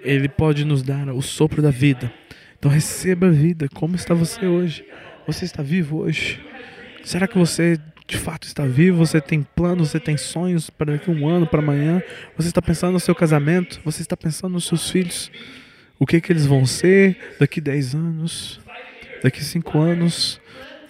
ele 0.01 0.27
pode 0.27 0.65
nos 0.65 0.81
dar 0.81 1.09
o 1.09 1.21
sopro 1.21 1.61
da 1.61 1.69
vida. 1.69 2.11
Então 2.57 2.71
receba 2.71 3.27
a 3.27 3.31
vida. 3.31 3.69
Como 3.71 3.95
está 3.95 4.15
você 4.15 4.47
hoje? 4.47 4.83
Você 5.27 5.45
está 5.45 5.61
vivo 5.61 5.99
hoje? 5.99 6.43
Será 7.03 7.27
que 7.27 7.37
você 7.37 7.79
de 8.07 8.17
fato 8.17 8.45
está 8.45 8.65
vivo? 8.65 8.97
Você 8.97 9.21
tem 9.21 9.41
planos, 9.41 9.89
você 9.89 9.99
tem 9.99 10.17
sonhos 10.17 10.69
para 10.69 10.93
daqui 10.93 11.09
a 11.09 11.13
um 11.13 11.27
ano, 11.27 11.47
para 11.47 11.59
amanhã? 11.59 12.01
Você 12.37 12.49
está 12.49 12.61
pensando 12.61 12.93
no 12.93 12.99
seu 12.99 13.15
casamento? 13.15 13.79
Você 13.85 14.01
está 14.01 14.17
pensando 14.17 14.53
nos 14.53 14.65
seus 14.65 14.89
filhos? 14.89 15.31
O 15.97 16.05
que, 16.05 16.19
que 16.19 16.31
eles 16.31 16.45
vão 16.45 16.65
ser 16.65 17.17
daqui 17.39 17.61
10 17.61 17.95
anos? 17.95 18.59
Daqui 19.23 19.43
5 19.43 19.79
anos? 19.79 20.41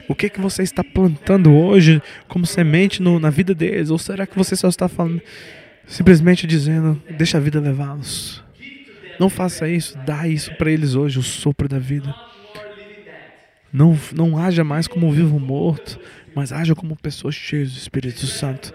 O 0.08 0.16
que 0.16 0.30
que 0.30 0.42
você 0.42 0.64
está 0.64 0.84
plantando 0.84 1.54
hoje 1.54 2.02
como 2.28 2.46
semente 2.46 3.02
no, 3.02 3.20
na 3.20 3.30
vida 3.30 3.54
deles? 3.54 3.90
Ou 3.90 3.98
será 3.98 4.26
que 4.26 4.38
você 4.38 4.56
só 4.56 4.68
está 4.68 4.88
falando, 4.88 5.22
simplesmente 5.86 6.46
dizendo, 6.48 7.02
deixa 7.18 7.38
a 7.38 7.42
vida 7.42 7.60
levá-los? 7.60 8.44
Não 9.20 9.30
faça 9.30 9.70
isso, 9.70 9.98
dá 10.06 10.28
isso 10.28 10.54
para 10.56 10.72
eles 10.72 10.96
hoje, 10.96 11.20
o 11.20 11.24
sopro 11.24 11.70
da 11.70 11.80
vida. 11.80 12.14
Não, 13.74 13.98
não 14.16 14.38
haja 14.38 14.64
mais 14.64 14.88
como 14.88 15.12
vivo 15.12 15.40
morto, 15.40 16.00
mas 16.36 16.52
haja 16.52 16.76
como 16.76 16.96
pessoas 16.96 17.34
cheias 17.34 17.72
do 17.72 17.78
Espírito 17.78 18.28
Santo. 18.28 18.72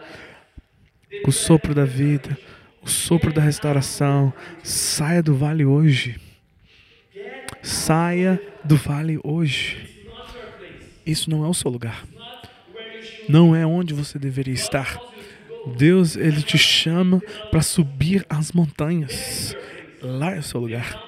O 1.25 1.31
sopro 1.31 1.73
da 1.73 1.85
vida, 1.85 2.37
o 2.83 2.89
sopro 2.89 3.33
da 3.33 3.41
restauração. 3.41 4.33
Saia 4.63 5.23
do 5.23 5.37
vale 5.37 5.65
hoje. 5.65 6.21
Saia 7.63 8.43
do 8.65 8.77
vale 8.77 9.21
hoje. 9.23 9.89
Isso 11.07 11.31
não 11.31 11.45
é 11.45 11.49
o 11.49 11.55
seu 11.55 11.71
lugar. 11.71 12.05
Não 13.29 13.55
é 13.55 13.65
onde 13.65 13.95
você 13.95 14.19
deveria 14.19 14.55
estar. 14.55 14.99
Deus, 15.77 16.17
ele 16.17 16.43
te 16.43 16.59
chama 16.59 17.21
para 17.51 17.63
subir 17.63 18.27
as 18.29 18.53
montanhas. 18.53 19.57
Lá 20.03 20.35
é 20.35 20.39
o 20.39 20.43
seu 20.43 20.61
lugar. 20.61 21.08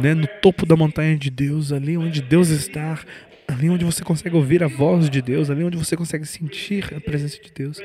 Né? 0.00 0.14
No 0.14 0.26
topo 0.40 0.64
da 0.64 0.76
montanha 0.76 1.16
de 1.16 1.30
Deus, 1.30 1.72
ali 1.72 1.96
onde 1.96 2.22
Deus 2.22 2.48
está, 2.48 2.98
ali 3.46 3.68
onde 3.68 3.84
você 3.84 4.02
consegue 4.02 4.36
ouvir 4.36 4.62
a 4.62 4.68
voz 4.68 5.08
de 5.08 5.20
Deus, 5.20 5.50
ali 5.50 5.64
onde 5.64 5.76
você 5.76 5.96
consegue 5.96 6.26
sentir 6.26 6.92
a 6.94 7.00
presença 7.00 7.40
de 7.42 7.50
Deus. 7.54 7.80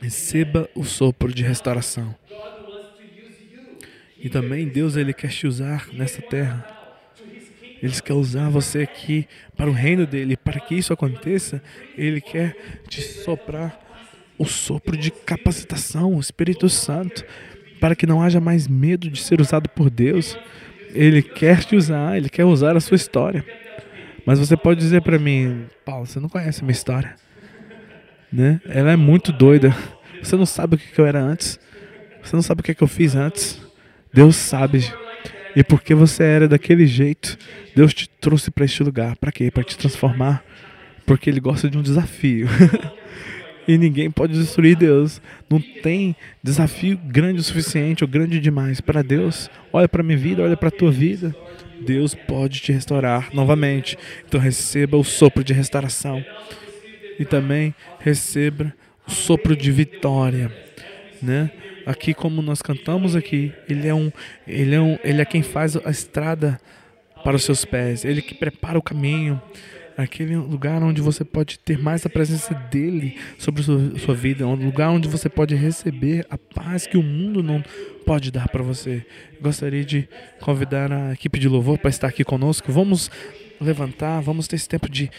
Receba 0.00 0.68
o 0.74 0.84
sopro 0.84 1.32
de 1.32 1.42
restauração. 1.42 2.14
E 4.20 4.28
também 4.28 4.68
Deus 4.68 4.96
ele 4.96 5.12
quer 5.12 5.30
te 5.30 5.46
usar 5.46 5.88
nessa 5.92 6.20
terra 6.22 6.78
ele 7.82 7.92
quer 8.02 8.14
usar 8.14 8.48
você 8.48 8.80
aqui 8.80 9.26
para 9.56 9.70
o 9.70 9.72
reino 9.72 10.06
dele. 10.06 10.36
Para 10.36 10.60
que 10.60 10.74
isso 10.74 10.92
aconteça, 10.92 11.62
ele 11.96 12.20
quer 12.20 12.56
te 12.88 13.00
soprar 13.00 13.78
o 14.36 14.44
sopro 14.44 14.96
de 14.96 15.10
capacitação, 15.10 16.14
o 16.14 16.20
Espírito 16.20 16.68
Santo, 16.68 17.24
para 17.80 17.94
que 17.94 18.06
não 18.06 18.22
haja 18.22 18.40
mais 18.40 18.66
medo 18.66 19.08
de 19.08 19.22
ser 19.22 19.40
usado 19.40 19.68
por 19.68 19.90
Deus. 19.90 20.36
Ele 20.94 21.22
quer 21.22 21.64
te 21.64 21.76
usar, 21.76 22.16
ele 22.16 22.28
quer 22.28 22.44
usar 22.44 22.76
a 22.76 22.80
sua 22.80 22.96
história. 22.96 23.44
Mas 24.24 24.38
você 24.38 24.56
pode 24.56 24.80
dizer 24.80 25.02
para 25.02 25.18
mim, 25.18 25.66
Paulo, 25.84 26.06
você 26.06 26.20
não 26.20 26.28
conhece 26.28 26.60
a 26.60 26.64
minha 26.64 26.72
história, 26.72 27.14
né? 28.32 28.60
Ela 28.68 28.92
é 28.92 28.96
muito 28.96 29.32
doida. 29.32 29.74
Você 30.22 30.36
não 30.36 30.46
sabe 30.46 30.74
o 30.74 30.78
que 30.78 30.98
eu 30.98 31.06
era 31.06 31.20
antes. 31.20 31.58
Você 32.22 32.36
não 32.36 32.42
sabe 32.42 32.60
o 32.60 32.64
que 32.64 32.82
eu 32.82 32.88
fiz 32.88 33.14
antes. 33.14 33.60
Deus 34.12 34.36
sabe. 34.36 34.92
E 35.56 35.64
porque 35.64 35.94
você 35.94 36.24
era 36.24 36.48
daquele 36.48 36.86
jeito, 36.86 37.38
Deus 37.74 37.94
te 37.94 38.08
trouxe 38.08 38.50
para 38.50 38.64
este 38.64 38.82
lugar. 38.82 39.16
Para 39.16 39.32
quê? 39.32 39.50
Para 39.50 39.64
te 39.64 39.76
transformar. 39.76 40.44
Porque 41.06 41.30
Ele 41.30 41.40
gosta 41.40 41.70
de 41.70 41.78
um 41.78 41.82
desafio. 41.82 42.48
e 43.68 43.76
ninguém 43.76 44.10
pode 44.10 44.32
destruir 44.32 44.74
Deus. 44.74 45.20
Não 45.48 45.60
tem 45.60 46.16
desafio 46.42 46.96
grande 46.96 47.40
o 47.40 47.44
suficiente 47.44 48.02
ou 48.02 48.08
grande 48.08 48.40
demais 48.40 48.80
para 48.80 49.02
Deus. 49.02 49.50
Olha 49.70 49.86
para 49.86 50.02
minha 50.02 50.16
vida, 50.16 50.42
olha 50.42 50.56
para 50.56 50.68
a 50.68 50.72
tua 50.72 50.90
vida. 50.90 51.36
Deus 51.86 52.14
pode 52.14 52.60
te 52.60 52.72
restaurar 52.72 53.28
novamente. 53.34 53.98
Então 54.26 54.40
receba 54.40 54.96
o 54.96 55.04
sopro 55.04 55.44
de 55.44 55.52
restauração. 55.52 56.24
E 57.18 57.26
também 57.26 57.74
receba 58.00 58.74
o 59.06 59.10
sopro 59.10 59.54
de 59.54 59.70
vitória, 59.70 60.50
né? 61.22 61.50
aqui 61.88 62.12
como 62.12 62.42
nós 62.42 62.60
cantamos 62.60 63.16
aqui, 63.16 63.50
ele 63.66 63.88
é 63.88 63.94
um, 63.94 64.12
ele 64.46 64.74
é 64.74 64.80
um, 64.80 64.98
ele 65.02 65.22
é 65.22 65.24
quem 65.24 65.42
faz 65.42 65.74
a 65.74 65.90
estrada 65.90 66.60
para 67.24 67.34
os 67.34 67.44
seus 67.44 67.64
pés, 67.64 68.04
ele 68.04 68.20
que 68.20 68.34
prepara 68.34 68.78
o 68.78 68.82
caminho, 68.82 69.40
aquele 69.98 70.36
lugar 70.36 70.80
onde 70.80 71.00
você 71.00 71.24
pode 71.24 71.58
ter 71.58 71.76
mais 71.76 72.06
a 72.06 72.08
presença 72.08 72.54
dele 72.54 73.18
sobre 73.36 73.62
a 73.62 73.64
sua, 73.64 73.98
sua 73.98 74.14
vida, 74.14 74.46
um 74.46 74.54
lugar 74.54 74.90
onde 74.90 75.08
você 75.08 75.28
pode 75.28 75.56
receber 75.56 76.24
a 76.30 76.38
paz 76.38 76.86
que 76.86 76.96
o 76.96 77.02
mundo 77.02 77.42
não 77.42 77.60
pode 78.06 78.30
dar 78.30 78.48
para 78.48 78.62
você. 78.62 79.04
Gostaria 79.40 79.84
de 79.84 80.08
convidar 80.40 80.92
a 80.92 81.12
equipe 81.12 81.36
de 81.40 81.48
louvor 81.48 81.78
para 81.78 81.90
estar 81.90 82.06
aqui 82.06 82.22
conosco. 82.22 82.70
Vamos 82.70 83.10
levantar, 83.60 84.20
vamos 84.20 84.46
ter 84.46 84.54
esse 84.54 84.68
tempo 84.68 84.88
de 84.88 85.10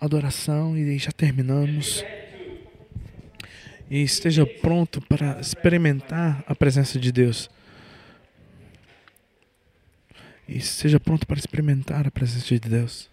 adoração 0.00 0.78
e 0.78 0.96
já 0.98 1.10
terminamos 1.10 2.04
e 3.90 4.00
esteja 4.02 4.46
pronto 4.46 5.00
para 5.00 5.40
experimentar 5.40 6.44
a 6.46 6.54
presença 6.54 6.96
de 6.96 7.10
Deus. 7.10 7.50
E 10.46 10.58
esteja 10.58 11.00
pronto 11.00 11.26
para 11.26 11.38
experimentar 11.38 12.06
a 12.06 12.10
presença 12.10 12.46
de 12.46 12.60
Deus. 12.60 13.10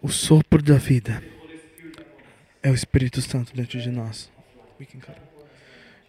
O 0.00 0.08
sopro 0.08 0.62
da 0.62 0.78
vida 0.78 1.22
é 2.62 2.70
o 2.70 2.74
Espírito 2.74 3.20
Santo 3.20 3.54
dentro 3.54 3.80
de 3.80 3.90
nós. 3.90 4.30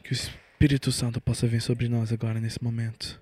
Que 0.03 0.11
o 0.11 0.13
Espírito 0.13 0.91
Santo 0.91 1.19
possa 1.19 1.47
vir 1.47 1.61
sobre 1.61 1.89
nós 1.89 2.11
agora 2.11 2.39
nesse 2.39 2.63
momento. 2.63 3.19